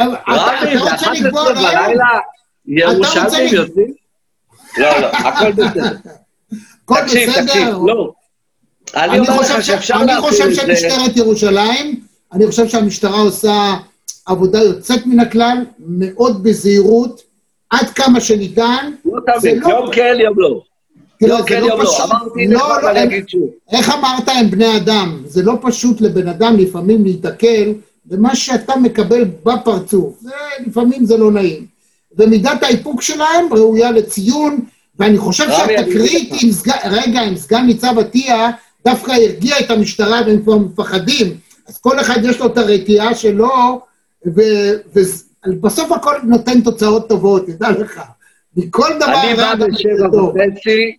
[0.00, 2.18] רבי, ב-11 בלילה
[2.66, 3.94] ירושלמים יוצאים?
[4.78, 5.96] לא, לא, הכל בסדר.
[6.86, 8.12] תקשיב, תקשיב, לא.
[8.94, 10.42] אני אומר לך שאפשר להפעיל את זה...
[10.44, 12.00] אני חושב שמשטרת ירושלים,
[12.32, 13.74] אני חושב שהמשטרה עושה
[14.26, 17.22] עבודה יוצאת מן הכלל, מאוד בזהירות,
[17.70, 18.92] עד כמה שניתן.
[19.04, 20.60] לא תמיד, לא יום כן, יום לא.
[21.20, 22.10] תראה, זה לא, לא פשוט.
[22.48, 23.00] לא, לא,
[23.72, 25.22] איך אמרת, הם בני אדם.
[25.26, 27.72] זה לא פשוט לבן אדם לפעמים להיתקל
[28.04, 30.20] במה שאתה מקבל בפרצוף.
[30.20, 30.30] זה,
[30.66, 31.66] לפעמים זה לא נעים.
[32.18, 34.60] ומידת האיפוק שלהם ראויה לציון,
[34.98, 38.50] ואני חושב שהתקרית עם סגן, רגע, עם סגן ניצב עטיה,
[38.84, 41.36] דווקא הרגיע את המשטרה והם כבר מפחדים.
[41.68, 43.80] אז כל אחד יש לו את הרתיעה שלו,
[44.26, 48.00] ובסוף הכל נותן תוצאות טובות, תדע לך.
[48.56, 49.22] מכל דבר...
[49.22, 50.96] אני בא בשבע וחצי,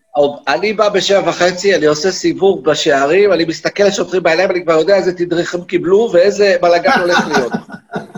[0.48, 4.96] אני בא בשבע וחצי, אני עושה סיבוב בשערים, אני מסתכל לשוטרים בעיניים, אני כבר יודע
[4.96, 7.52] איזה תדריך הם קיבלו ואיזה בלאגן הולך להיות.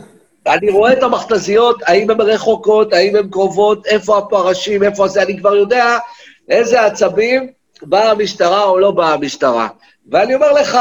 [0.48, 5.38] אני רואה את המכתזיות, האם הן רחוקות, האם הן קרובות, איפה הפרשים, איפה זה, אני
[5.40, 5.98] כבר יודע
[6.50, 7.48] איזה עצבים
[7.82, 9.68] באה המשטרה או לא באה המשטרה.
[10.12, 10.78] ואני אומר לך,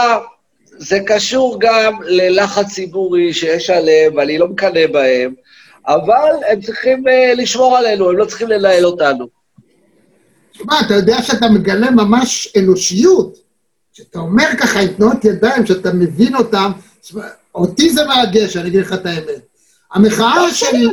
[0.78, 5.34] זה קשור גם ללחץ ציבורי שיש עליהם, ואני לא מקנא בהם,
[5.86, 9.26] אבל הם צריכים uh, לשמור עלינו, הם לא צריכים לנהל אותנו.
[10.52, 13.38] תשמע, אתה יודע שאתה מגלה ממש אנושיות.
[13.94, 16.70] כשאתה אומר ככה עם תנועות ידיים, שאתה מבין אותם,
[17.54, 19.55] אותי זה מרגש, אני אגיד לך את האמת.
[19.92, 20.86] המחאה שלי...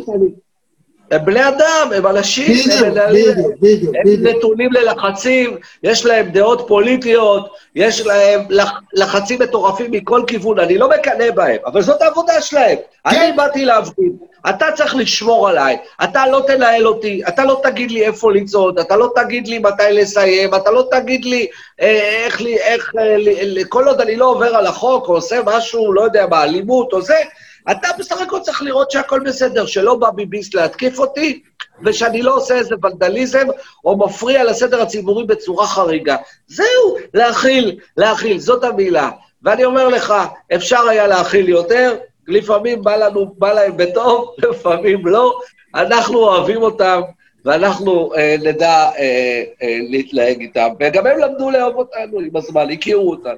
[1.14, 4.36] הם בני אדם, הם אנשים, בדיוק, הם, בדיוק, בדיוק, הם בדיוק.
[4.36, 10.90] נתונים ללחצים, יש להם דעות פוליטיות, יש להם לח, לחצים מטורפים מכל כיוון, אני לא
[10.90, 12.78] מקנא בהם, אבל זאת העבודה שלהם.
[12.78, 13.10] כן.
[13.10, 14.12] אני באתי להפגין,
[14.50, 18.96] אתה צריך לשמור עליי, אתה לא תנהל אותי, אתה לא תגיד לי איפה לצעוד, אתה
[18.96, 21.48] לא תגיד לי מתי לסיים, אתה לא תגיד לי
[21.82, 26.02] אה, איך, איך, אה, כל עוד אני לא עובר על החוק או עושה משהו, לא
[26.02, 27.18] יודע, באלימות או זה,
[27.72, 31.42] אתה בסך הכל צריך לראות שהכל בסדר, שלא בא ביביסט להתקיף אותי,
[31.86, 33.48] ושאני לא עושה איזה ונדליזם,
[33.86, 36.16] או מפריע לסדר הציבורי בצורה חריגה.
[36.48, 39.10] זהו, להכיל, להכיל, זאת המילה.
[39.44, 40.14] ואני אומר לך,
[40.56, 41.96] אפשר היה להכיל יותר,
[42.28, 45.40] לפעמים בא לנו, בא להם בטוב, לפעמים לא.
[45.76, 47.02] אנחנו אוהבים אותם,
[47.46, 50.70] ואנחנו אה, נדע אה, אה, להתלהג איתם.
[50.80, 53.38] וגם הם למדו לאהוב אותנו עם הזמן, הכירו אותנו.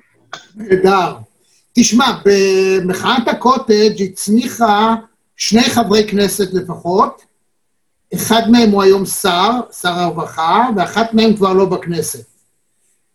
[0.55, 1.13] נהדר.
[1.75, 4.95] תשמע, במחאת הקוטג' הצמיחה
[5.35, 7.25] שני חברי כנסת לפחות,
[8.13, 9.49] אחד מהם הוא היום שר,
[9.81, 12.25] שר הרווחה, ואחת מהם כבר לא בכנסת.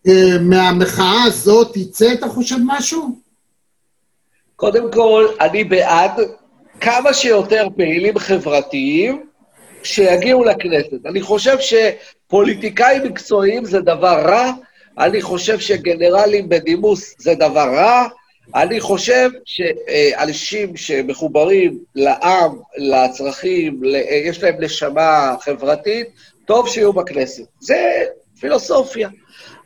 [0.08, 3.18] אה, מהמחאה הזאת יצא, אתה חושב, משהו?
[4.56, 6.12] קודם כל, אני בעד
[6.80, 9.26] כמה שיותר פעילים חברתיים
[9.82, 11.06] שיגיעו לכנסת.
[11.06, 14.52] אני חושב שפוליטיקאים מקצועיים זה דבר רע,
[14.98, 18.08] אני חושב שגנרלים בדימוס זה דבר רע,
[18.54, 23.80] אני חושב שאנשים שמחוברים לעם, לצרכים,
[24.24, 26.06] יש להם נשמה חברתית,
[26.44, 27.44] טוב שיהיו בכנסת.
[27.60, 28.04] זה
[28.40, 29.08] פילוסופיה.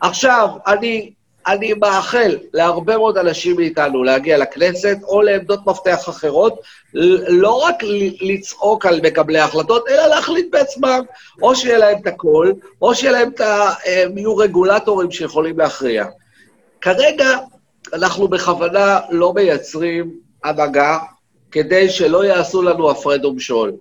[0.00, 1.10] עכשיו, אני,
[1.46, 6.60] אני מאחל להרבה מאוד אנשים מאיתנו להגיע לכנסת או לעמדות מפתח אחרות,
[7.28, 7.74] לא רק
[8.20, 11.00] לצעוק על מקבלי ההחלטות, אלא להחליט בעצמם,
[11.42, 13.70] או שיהיה להם את הכל, או שיהיה להם את ה...
[13.84, 16.06] הם יהיו רגולטורים שיכולים להכריע.
[16.80, 17.38] כרגע,
[17.92, 20.10] אנחנו בכוונה לא מייצרים
[20.44, 20.98] הנהגה
[21.50, 23.72] כדי שלא יעשו לנו הפרד ומשול.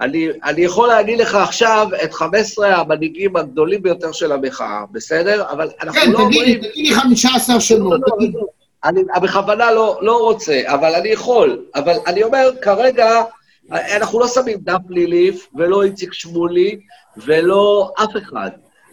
[0.00, 5.44] אני, אני יכול להגיד לך עכשיו את 15 המנהיגים הגדולים ביותר של המחאה, בסדר?
[5.50, 6.62] אבל אנחנו כן, לא אומרים...
[6.62, 8.00] כן, תגיד לי 15 שמות.
[8.06, 8.46] לא, לא, לא,
[8.84, 11.64] אני בכוונה לא, לא רוצה, אבל אני יכול.
[11.74, 13.22] אבל אני אומר, כרגע,
[13.70, 16.78] אנחנו לא שמים דפני ליף, ולא איציק שמולי,
[17.16, 18.50] ולא אף אחד.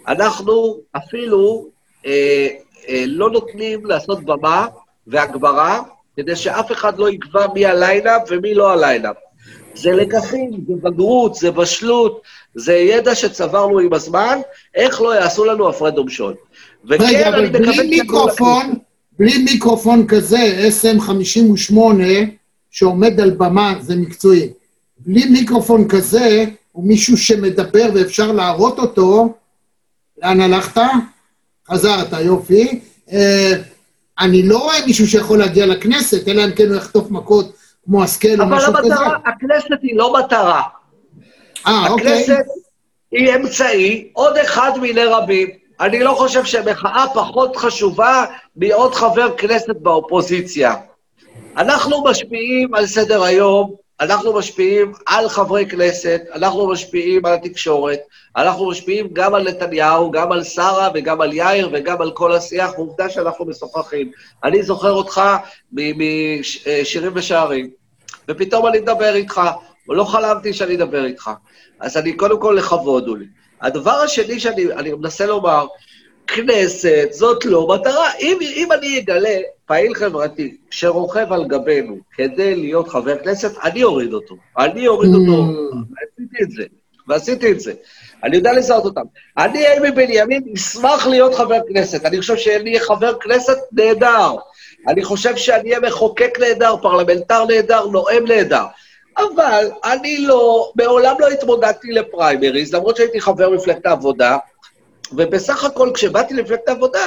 [0.08, 1.68] אנחנו אפילו
[2.06, 2.48] אה,
[2.90, 4.68] לא נותנים לעשות במה
[5.08, 5.82] והגברה,
[6.18, 9.16] כדי שאף אחד לא יקבע מי ה lineup ומי לא ה lineup.
[9.76, 12.22] זה לקחים, זה בגרות, זה בשלות,
[12.56, 14.40] זה ידע שצברנו עם הזמן,
[14.76, 16.34] איך לא יעשו לנו הפרד ומשול.
[16.90, 18.74] רגע, אבל בלי מיקרופון,
[19.20, 21.76] בלי מיקרופון כזה, SM58,
[22.72, 24.50] שעומד על במה, זה מקצועי.
[24.98, 29.34] בלי מיקרופון כזה, הוא מישהו שמדבר ואפשר להראות אותו,
[30.24, 30.82] לאן הלכת?
[31.72, 32.80] חזרת, יופי.
[33.12, 33.52] אה,
[34.20, 38.42] אני לא רואה מישהו שיכול להגיע לכנסת, אלא אם כן הוא יחטוף מכות כמו השכל
[38.42, 38.96] או משהו כזה.
[38.96, 40.62] אבל הכנסת היא לא מטרה.
[41.68, 42.24] אה, אוקיי.
[42.24, 42.46] הכנסת
[43.12, 45.48] היא אמצעי, עוד אחד מיני רבים.
[45.80, 48.26] אני לא חושב שמחאה פחות חשובה
[48.56, 50.76] מעוד חבר כנסת באופוזיציה.
[51.58, 58.00] אנחנו משפיעים על סדר היום אנחנו משפיעים על חברי כנסת, אנחנו משפיעים על התקשורת,
[58.38, 62.72] אנחנו משפיעים גם על נתניהו, גם על שרה וגם על יאיר וגם על כל השיח,
[62.78, 64.12] עובדה שאנחנו משוחחים.
[64.44, 65.22] אני זוכר אותך
[65.74, 67.70] משירים ושערים,
[68.30, 69.42] ופתאום אני מדבר איתך,
[69.90, 71.30] ולא חלמתי שאני אדבר איתך.
[71.80, 73.26] אז אני, קודם כל, לכבוד הוא לי.
[73.62, 74.66] הדבר השני שאני
[75.00, 75.66] מנסה לומר,
[76.28, 78.10] כנסת זאת לא מטרה.
[78.20, 84.14] אם, אם אני אגלה פעיל חברתי שרוכב על גבינו כדי להיות חבר כנסת, אני אוריד
[84.14, 84.36] אותו.
[84.58, 85.76] אני אוריד אותו, mm.
[85.76, 86.64] ועשיתי את זה,
[87.08, 87.74] ועשיתי את זה.
[88.24, 89.02] אני יודע לזהות אותם.
[89.38, 92.06] אני, אימי בנימין, אשמח להיות חבר כנסת.
[92.06, 94.36] אני חושב שאני אהיה חבר כנסת נהדר.
[94.88, 98.66] אני חושב שאני אהיה מחוקק נהדר, פרלמנטר נהדר, נואם נהדר.
[99.18, 104.38] אבל אני לא, מעולם לא התמודדתי לפריימריז, למרות שהייתי חבר מפלגת העבודה,
[105.12, 107.06] ובסך הכל, כשבאתי למפלגת העבודה,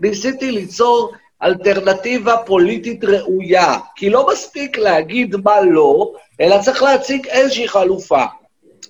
[0.00, 3.78] ניסיתי ליצור אלטרנטיבה פוליטית ראויה.
[3.96, 8.24] כי לא מספיק להגיד מה לא, אלא צריך להציג איזושהי חלופה.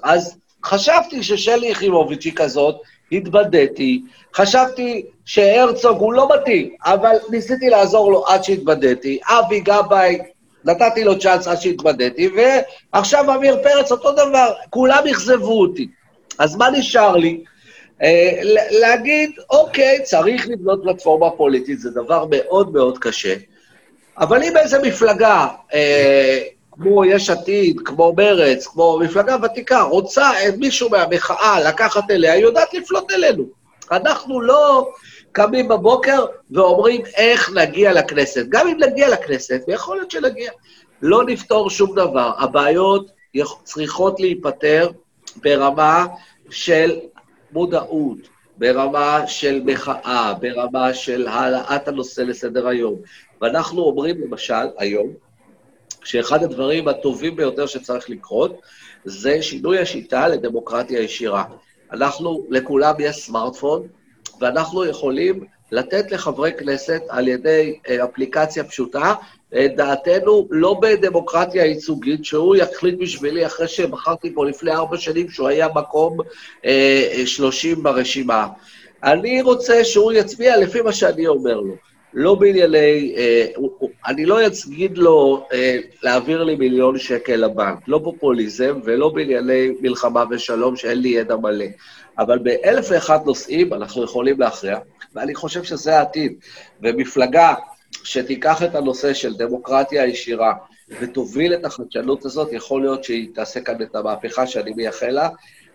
[0.02, 2.76] אז חשבתי ששלי יחימוביץ' היא כזאת,
[3.12, 4.02] התבדיתי,
[4.34, 9.18] חשבתי שהרצוג הוא לא מתאים, אבל ניסיתי לעזור לו עד שהתבדיתי.
[9.24, 10.18] אבי גבאי,
[10.64, 12.28] נתתי לו צ'אנס עד שהתבדיתי,
[12.92, 15.88] ועכשיו עמיר פרץ אותו דבר, כולם אכזבו אותי.
[16.38, 17.44] אז מה נשאר לי?
[18.02, 23.34] אה, להגיד, אוקיי, צריך לבנות פלטפורמה פוליטית, זה דבר מאוד מאוד קשה,
[24.18, 26.38] אבל אם איזה מפלגה, אה,
[26.72, 32.74] כמו יש עתיד, כמו מרץ, כמו מפלגה ותיקה, רוצה מישהו מהמחאה לקחת אליה, היא יודעת
[32.74, 33.44] לפלוט אלינו.
[33.92, 34.90] אנחנו לא
[35.32, 38.46] קמים בבוקר ואומרים איך נגיע לכנסת.
[38.48, 40.50] גם אם נגיע לכנסת, ויכול להיות שנגיע,
[41.02, 42.32] לא נפתור שום דבר.
[42.38, 43.11] הבעיות
[43.64, 44.90] צריכות להיפתר
[45.37, 46.06] ברמה
[46.50, 46.98] של
[47.52, 48.18] מודעות,
[48.58, 52.96] ברמה של מחאה, ברמה של העלאת הנושא לסדר היום.
[53.40, 55.08] ואנחנו אומרים, למשל, היום,
[56.04, 58.61] שאחד הדברים הטובים ביותר שצריך לקרות,
[59.04, 61.44] זה שינוי השיטה לדמוקרטיה ישירה.
[61.92, 63.88] אנחנו, לכולם יש סמארטפון,
[64.40, 69.14] ואנחנו יכולים לתת לחברי כנסת על ידי אה, אפליקציה פשוטה
[69.54, 75.48] את דעתנו לא בדמוקרטיה ייצוגית, שהוא יחליט בשבילי אחרי שבחרתי פה לפני ארבע שנים שהוא
[75.48, 76.18] היה מקום
[76.64, 78.46] אה, 30 ברשימה.
[79.04, 81.74] אני רוצה שהוא יצביע לפי מה שאני אומר לו.
[82.14, 83.46] לא בענייני, אה,
[84.06, 90.24] אני לא אצגיד לו אה, להעביר לי מיליון שקל לבנק, לא פופוליזם ולא בענייני מלחמה
[90.30, 91.66] ושלום שאין לי ידע מלא.
[92.18, 94.78] אבל באלף ואחד נושאים אנחנו יכולים להכריע,
[95.14, 96.32] ואני חושב שזה העתיד.
[96.82, 97.54] ומפלגה
[98.04, 100.52] שתיקח את הנושא של דמוקרטיה ישירה
[101.00, 105.28] ותוביל את החדשנות הזאת, יכול להיות שהיא תעשה כאן את המהפכה שאני מייחל לה,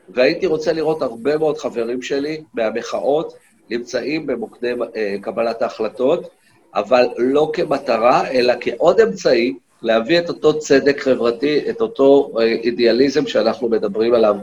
[0.10, 3.34] והייתי רוצה לראות הרבה מאוד חברים שלי מהמחאות
[3.70, 6.30] נמצאים במוקדי אה, קבלת ההחלטות,
[6.76, 13.28] אבל לא כמטרה, אלא כעוד אמצעי להביא את אותו צדק חברתי, את אותו אה, אידיאליזם
[13.28, 14.36] שאנחנו מדברים עליו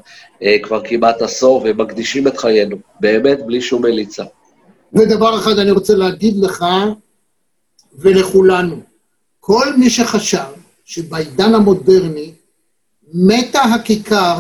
[0.43, 4.25] אה, כבר כמעט עשור ומקדישים את חיינו, באמת בלי שום מליצה.
[4.93, 6.65] ודבר אחד אני רוצה להגיד לך
[8.01, 8.81] ולכולנו,
[9.41, 10.39] כל מי שחשב
[10.85, 12.33] שבעידן המודרני
[13.15, 14.39] מתה הכיכר,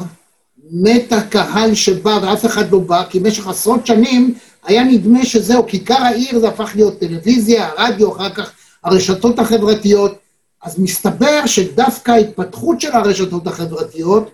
[0.72, 5.94] מת הקהל שבא ואף אחד לא בא, כי במשך עשרות שנים היה נדמה שזהו, כיכר
[5.94, 8.52] העיר זה הפך להיות טלוויזיה, רדיו, אחר כך
[8.84, 10.18] הרשתות החברתיות.
[10.62, 14.30] אז מסתבר שדווקא ההתפתחות של הרשתות החברתיות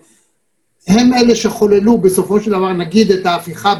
[0.87, 3.73] הם אלה שחוללו בסופו של דבר, נגיד, את ההפיכה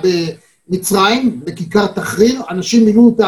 [0.69, 2.41] במצרים, בכיכר תחריר.
[2.49, 3.19] אנשים מילאו את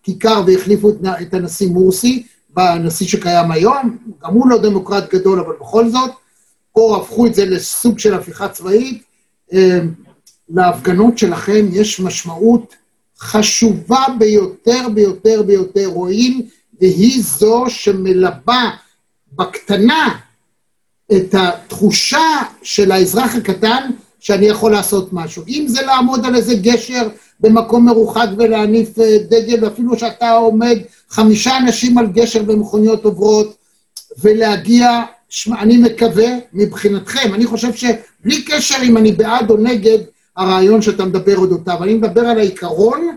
[0.00, 0.90] הכיכר והחליפו
[1.22, 3.98] את הנשיא מורסי, בנשיא שקיים היום.
[4.22, 6.10] גם הוא לא דמוקרט גדול, אבל בכל זאת.
[6.72, 9.02] פה הפכו את זה לסוג של הפיכה צבאית.
[9.52, 9.80] אה,
[10.48, 12.74] להפגנות שלכם יש משמעות
[13.18, 15.86] חשובה ביותר ביותר ביותר.
[15.86, 16.46] רואים,
[16.80, 18.70] והיא זו שמלבה
[19.32, 20.18] בקטנה
[21.12, 25.42] את התחושה של האזרח הקטן שאני יכול לעשות משהו.
[25.48, 27.08] אם זה לעמוד על איזה גשר
[27.40, 30.78] במקום מרוחק ולהניף אה, דגל, ואפילו שאתה עומד
[31.10, 33.56] חמישה אנשים על גשר במכוניות עוברות,
[34.20, 39.98] ולהגיע, שמה, אני מקווה, מבחינתכם, אני חושב שבלי קשר אם אני בעד או נגד,
[40.36, 41.84] הרעיון שאתה מדבר אודותיו.
[41.84, 43.16] אני מדבר על העיקרון,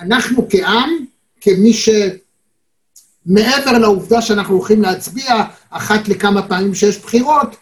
[0.00, 0.90] אנחנו כעם,
[1.40, 7.56] כמי שמעבר לעובדה שאנחנו הולכים להצביע אחת לכמה פעמים שיש בחירות,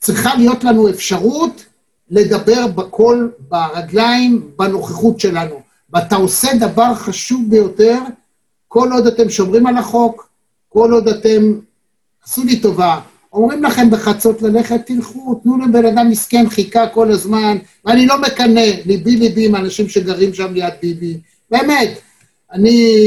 [0.00, 1.64] צריכה להיות לנו אפשרות
[2.10, 5.60] לדבר בקול, ברגליים, בנוכחות שלנו.
[5.92, 7.98] ואתה עושה דבר חשוב ביותר,
[8.68, 10.28] כל עוד אתם שומרים על החוק,
[10.68, 11.58] כל עוד אתם,
[12.24, 13.00] עשו לי טובה,
[13.32, 18.64] אומרים לכם בחצות ללכת, תלכו, תנו לבן אדם מסכן, חיכה כל הזמן, ואני לא מקנא,
[18.86, 21.20] ליבי ליבי עם האנשים שגרים שם ליד ביבי.
[21.50, 22.00] באמת,
[22.52, 23.00] אני,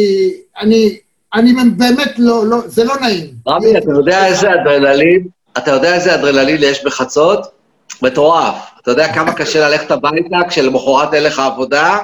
[0.60, 0.97] אני,
[1.34, 3.28] אני באמת לא, לא, זה לא נעים.
[3.47, 5.28] רבי, אתה יודע איזה אדרנלין,
[5.58, 7.61] אתה יודע איזה אדרנלין יש בחצות?
[8.02, 8.56] מטורף.
[8.82, 11.98] אתה יודע כמה קשה ללכת הביתה כשלמחרת אין לך עבודה?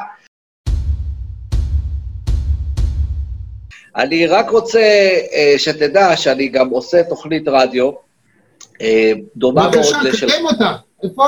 [3.96, 8.84] אני רק רוצה uh, שתדע שאני גם עושה תוכנית רדיו, uh,
[9.36, 10.30] דומה מאוד בבקשה, לשל...
[10.30, 10.74] תקדם אותה.
[11.04, 11.24] איפה?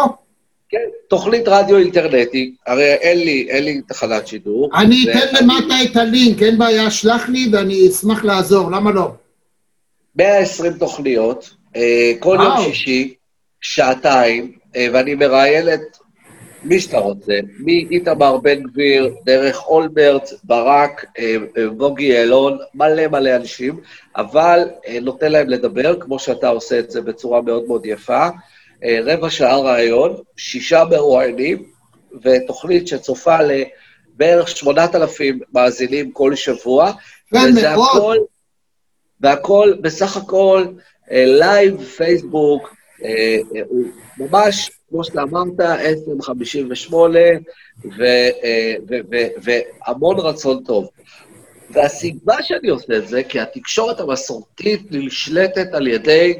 [0.70, 4.70] כן, תוכנית רדיו אינטרנטי, הרי אין לי, אין לי תחנת שידור.
[4.76, 9.12] אני ו- אתן למטה את הלינק, אין בעיה, שלח לי ואני אשמח לעזור, למה לא?
[10.16, 12.64] 120 תוכניות, אה, כל יום וואו.
[12.64, 13.14] שישי,
[13.62, 15.98] שעתיים, אה, ואני מראיין את
[16.64, 23.36] מי שאתה רוצה, מאיתמר בן גביר, דרך אולמרט, ברק, אה, אה, בוגי יעלון, מלא מלא
[23.36, 23.80] אנשים,
[24.16, 24.70] אבל
[25.02, 28.28] נותן להם לדבר, כמו שאתה עושה את זה בצורה מאוד מאוד יפה.
[29.06, 31.64] רבע שעה ראיון, שישה מרואיינים,
[32.24, 36.92] ותוכנית שצופה לבערך 8,000 מאזינים כל שבוע.
[37.34, 37.72] וזה.
[37.72, 38.18] הכל,
[39.22, 40.66] והכל, בסך הכל,
[41.12, 42.76] live, פייסבוק,
[44.18, 47.40] ממש, כמו שאתה אמרת, SM58,
[47.98, 48.04] ו-
[48.44, 48.76] אה,
[49.42, 50.90] והמון רצון טוב.
[51.70, 56.34] והסיבה שאני עושה את זה, כי התקשורת המסורתית נשלטת על ידי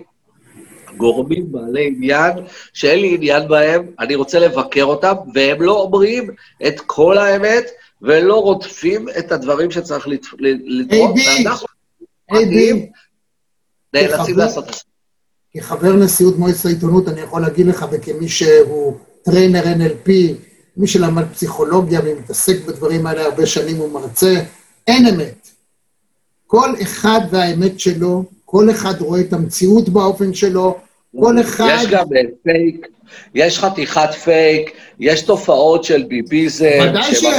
[0.98, 2.32] גורמים בעלי עניין,
[2.74, 6.30] שאין לי עניין בהם, אני רוצה לבקר אותם, והם לא אומרים
[6.68, 7.66] את כל האמת,
[8.02, 11.68] ולא רודפים את הדברים שצריך לת- ל- לתרום, AB, ואנחנו
[13.94, 14.80] נאלצים לעשות את זה.
[15.54, 18.94] כחבר נשיאות מועצת העיתונות, אני יכול להגיד לך, וכמי שהוא
[19.24, 20.10] trainer NLP,
[20.78, 24.36] מי שלמד פסיכולוגיה ומתעסק בדברים האלה הרבה שנים, הוא מרצה,
[24.88, 25.48] אין אמת.
[26.48, 30.78] כל אחד והאמת שלו, כל אחד רואה את המציאות באופן שלו,
[31.20, 31.78] כל אחד...
[31.80, 32.88] יש גם אה, פייק,
[33.36, 37.32] יש חתיכת פייק, יש תופעות של ביביזם, ודאי שיש.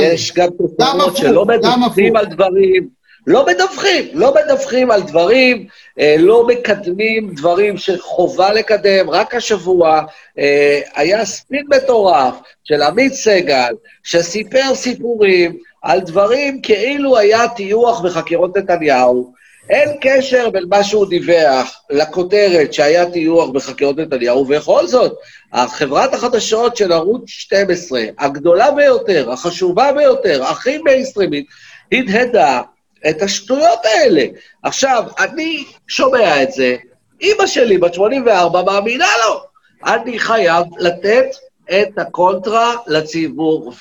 [0.00, 1.46] יש גם תופעות שלא
[1.86, 2.16] הפוך.
[2.16, 2.88] על דברים,
[3.26, 5.66] לא מדווחים, לא מדווחים על דברים,
[6.00, 9.10] אה, לא מקדמים דברים שחובה לקדם.
[9.10, 10.02] רק השבוע
[10.38, 18.56] אה, היה ספין מטורף של עמית סגל, שסיפר סיפורים על דברים כאילו היה טיוח בחקירות
[18.56, 19.32] נתניהו.
[19.70, 25.12] אין קשר בין מה שהוא דיווח לכותרת שהיה טיוח בחקירות נתניהו, ובכל זאת,
[25.54, 31.46] חברת החדשות של ערוץ 12, הגדולה ביותר, החשובה ביותר, הכי מיינסטרימית,
[31.92, 32.62] הדהדה
[33.10, 34.24] את השטויות האלה.
[34.62, 36.76] עכשיו, אני שומע את זה,
[37.20, 39.40] אימא שלי, בת 84, מאמינה לו.
[39.86, 41.26] אני חייב לתת
[41.70, 43.72] את הקונטרה לציבור,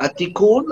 [0.00, 0.66] והתיקון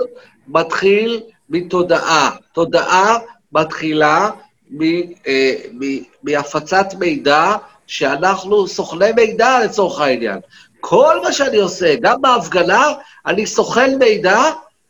[0.47, 2.31] מתחיל מתודעה.
[2.53, 3.17] תודעה
[3.51, 4.29] מתחילה
[4.71, 7.55] מ- אה, מ- מהפצת מידע,
[7.87, 10.39] שאנחנו סוכני מידע לצורך העניין.
[10.79, 12.87] כל מה שאני עושה, גם בהפגנה,
[13.25, 14.43] אני סוכן מידע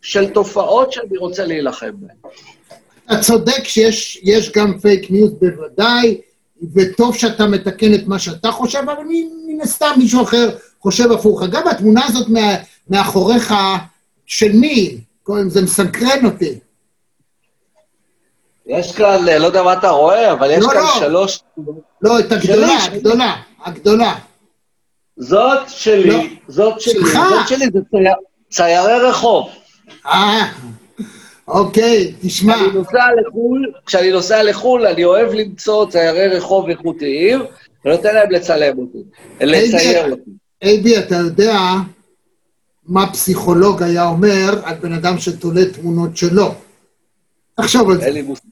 [0.06, 2.16] של תופעות שאני רוצה להילחם בהן.
[3.06, 6.22] אתה צודק שיש יש גם fake news בוודאי,
[6.76, 9.03] וטוב שאתה מתקן את מה שאתה חושב, אבל
[9.47, 10.49] מן הסתם מישהו אחר
[10.82, 11.43] חושב הפוך.
[11.43, 12.56] אגב, התמונה הזאת מה,
[12.89, 13.53] מאחוריך,
[14.26, 14.97] של מי?
[15.47, 16.60] זה מסקרן אותי.
[18.66, 20.99] יש כאן, אה, לא יודע מה אתה רואה, אבל יש לא, כאן לא.
[20.99, 21.39] שלוש...
[22.01, 22.95] לא, את הגדולה, שלי.
[22.97, 23.36] הגדולה,
[23.66, 24.16] הגדולה.
[25.18, 26.24] זאת שלי, לא.
[26.47, 27.10] זאת שלי, שלך.
[27.30, 28.14] זאת שלי, זה צייר-
[28.51, 29.49] ציירי רחוב.
[30.06, 30.52] אה,
[31.48, 37.40] אוקיי, תשמע, כשאני נוסע לחו"ל, כשאני נוסע לחו"ל, אני אוהב למצוא ציירי רחוב איכותיים,
[37.86, 38.98] ונותן להם לצלם אותי,
[39.42, 40.32] לצייר אותי.
[40.62, 41.58] אייבי, אתה יודע
[42.86, 46.54] מה פסיכולוג היה אומר על בן אדם שתולה תמונות שלו.
[47.56, 48.06] תחשוב על זה.
[48.06, 48.44] אין לי מושג.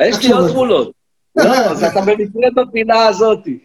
[0.00, 0.50] יש לי עוד.
[0.50, 0.92] תמונות.
[1.36, 3.58] לא, אז אתה במקרה בפינה הזאתי.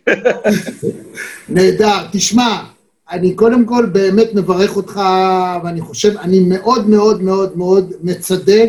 [1.49, 2.07] נהדר.
[2.11, 2.63] תשמע,
[3.11, 5.01] אני קודם כל באמת מברך אותך,
[5.63, 8.67] ואני חושב, אני מאוד מאוד מאוד מאוד מצדד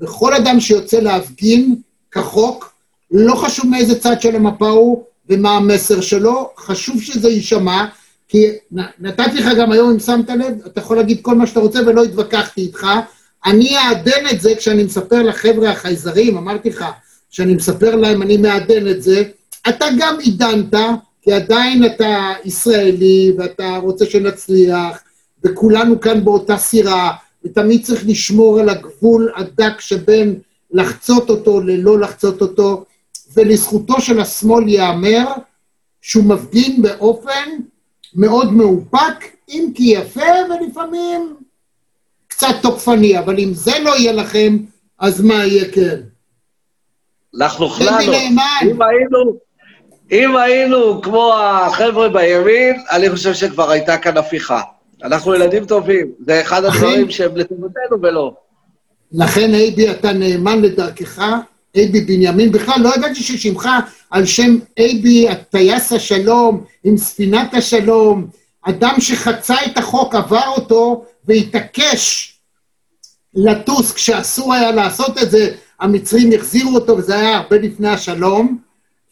[0.00, 1.76] בכל אדם שיוצא להפגין
[2.10, 2.74] כחוק,
[3.10, 7.84] לא חשוב מאיזה צד של המפה הוא ומה המסר שלו, חשוב שזה יישמע,
[8.28, 8.46] כי
[9.00, 12.04] נתתי לך גם היום, אם שמת לב, אתה יכול להגיד כל מה שאתה רוצה ולא
[12.04, 12.86] התווכחתי איתך.
[13.46, 16.84] אני אעדן את זה כשאני מספר לחבר'ה החייזרים, אמרתי לך,
[17.30, 19.22] שאני מספר להם, אני מעדן את זה.
[19.68, 20.74] אתה גם עידנת,
[21.24, 25.02] כי עדיין אתה ישראלי, ואתה רוצה שנצליח,
[25.44, 27.12] וכולנו כאן באותה סירה,
[27.44, 32.84] ותמיד צריך לשמור על הגבול הדק שבין לחצות אותו ללא לחצות אותו,
[33.36, 35.24] ולזכותו של השמאל ייאמר
[36.02, 37.50] שהוא מפגין באופן
[38.14, 40.20] מאוד מאופק, אם כי יפה,
[40.50, 41.36] ולפעמים
[42.28, 44.56] קצת תוקפני, אבל אם זה לא יהיה לכם,
[44.98, 46.00] אז מה יהיה כן?
[47.36, 48.12] אנחנו חלנו.
[48.12, 48.70] נאמן.
[48.70, 49.38] אם היינו,
[50.12, 54.60] אם היינו כמו החבר'ה בימין, אני חושב שכבר הייתה כאן הפיכה.
[55.04, 56.64] אנחנו ילדים טובים, זה אחד.
[56.64, 58.34] הדברים שהם לטובתנו ולא.
[59.12, 61.22] לכן, אייבי, אתה נאמן לדרכך,
[61.74, 62.52] אייבי בנימין.
[62.52, 63.68] בכלל, לא ידעתי ששמך,
[64.10, 68.26] על שם אייבי, טייס השלום, עם ספינת השלום,
[68.62, 72.34] אדם שחצה את החוק, עבר אותו, והתעקש
[73.34, 78.58] לטוס כשאסור היה לעשות את זה, המצרים החזירו אותו, וזה היה הרבה לפני השלום,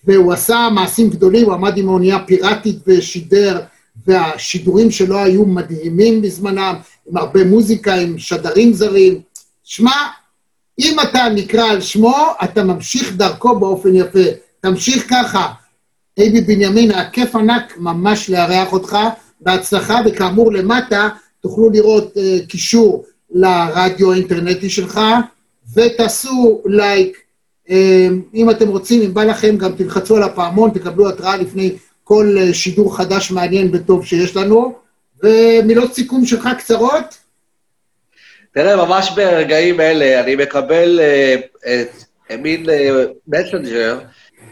[0.05, 3.61] והוא עשה מעשים גדולים, הוא עמד עם אונייה פיראטית ושידר,
[4.07, 6.75] והשידורים שלו היו מדהימים בזמנם,
[7.11, 9.21] עם הרבה מוזיקה, עם שדרים זרים.
[9.65, 9.93] שמע,
[10.79, 14.25] אם אתה נקרא על שמו, אתה ממשיך דרכו באופן יפה.
[14.61, 15.53] תמשיך ככה.
[16.19, 18.99] אייבי בנימין, היה כיף ענק ממש לארח אותך,
[19.41, 21.09] בהצלחה, וכאמור למטה
[21.41, 25.01] תוכלו לראות uh, קישור לרדיו האינטרנטי שלך,
[25.75, 27.17] ותעשו לייק.
[27.73, 27.75] Uh,
[28.35, 32.55] אם אתם רוצים, אם בא לכם, גם תלחצו על הפעמון, תקבלו התראה לפני כל uh,
[32.55, 34.75] שידור חדש מעניין וטוב שיש לנו.
[35.23, 37.19] ומילות סיכום שלך קצרות?
[38.55, 42.05] תראה, ממש ברגעים אלה אני מקבל uh, את
[42.39, 42.67] מין
[43.29, 43.99] מסנג'ר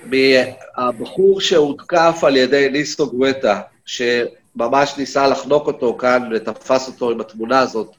[0.07, 7.59] מהבחור שהותקף על ידי ניסטו גואטה, שממש ניסה לחנוק אותו כאן ותפס אותו עם התמונה
[7.59, 7.91] הזאת.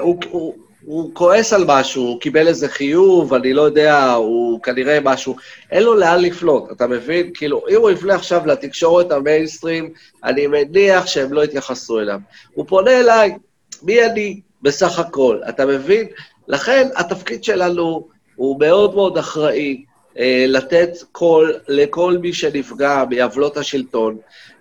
[0.00, 0.54] הוא,
[0.84, 5.36] הוא, כועס על משהו, הוא קיבל איזה חיוב, אני לא יודע, הוא כנראה משהו,
[5.70, 7.30] אין לו לאן לפלוט, אתה מבין?
[7.34, 9.92] כאילו, אם הוא יפנה עכשיו לתקשורת המיינסטרים,
[10.24, 12.20] אני מניח שהם לא יתייחסו אליו.
[12.54, 13.36] הוא פונה אליי,
[13.82, 16.06] מי אני בסך הכל, אתה מבין?
[16.48, 19.84] לכן התפקיד שלנו הוא מאוד מאוד אחראי,
[20.18, 24.16] אה, לתת קול לכל מי שנפגע מעוולות השלטון.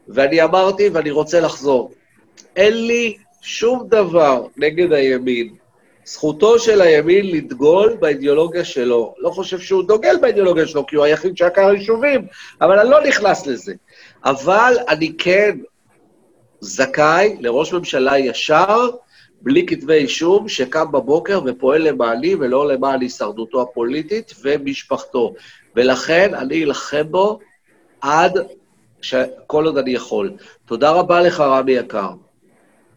[0.07, 1.91] ואני אמרתי, ואני רוצה לחזור,
[2.55, 5.59] אין לי שום דבר נגד הימין.
[6.12, 9.16] זכותו של הימין לדגול באידיאולוגיה שלו.
[9.18, 12.28] לא חושב שהוא דוגל באידיאולוגיה שלו, כי הוא היחיד שעקר יישובים,
[12.62, 13.74] אבל אני לא נכנס לזה.
[14.26, 15.57] אבל אני כן
[16.60, 18.89] זכאי לראש ממשלה ישר,
[19.41, 25.34] בלי כתבי אישום, שקם בבוקר ופועל למעני ולא למען הישרדותו הפוליטית ומשפחתו.
[25.76, 27.39] ולכן אני אלחם בו
[28.01, 28.39] עד
[29.47, 30.32] כל עוד אני יכול.
[30.66, 32.10] תודה רבה לך, רמי יקר.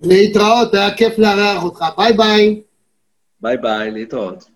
[0.03, 1.85] להתראות, היה כיף לארח אותך.
[1.97, 2.72] ביי ביי.
[3.43, 4.52] ביי ביי, להתראות.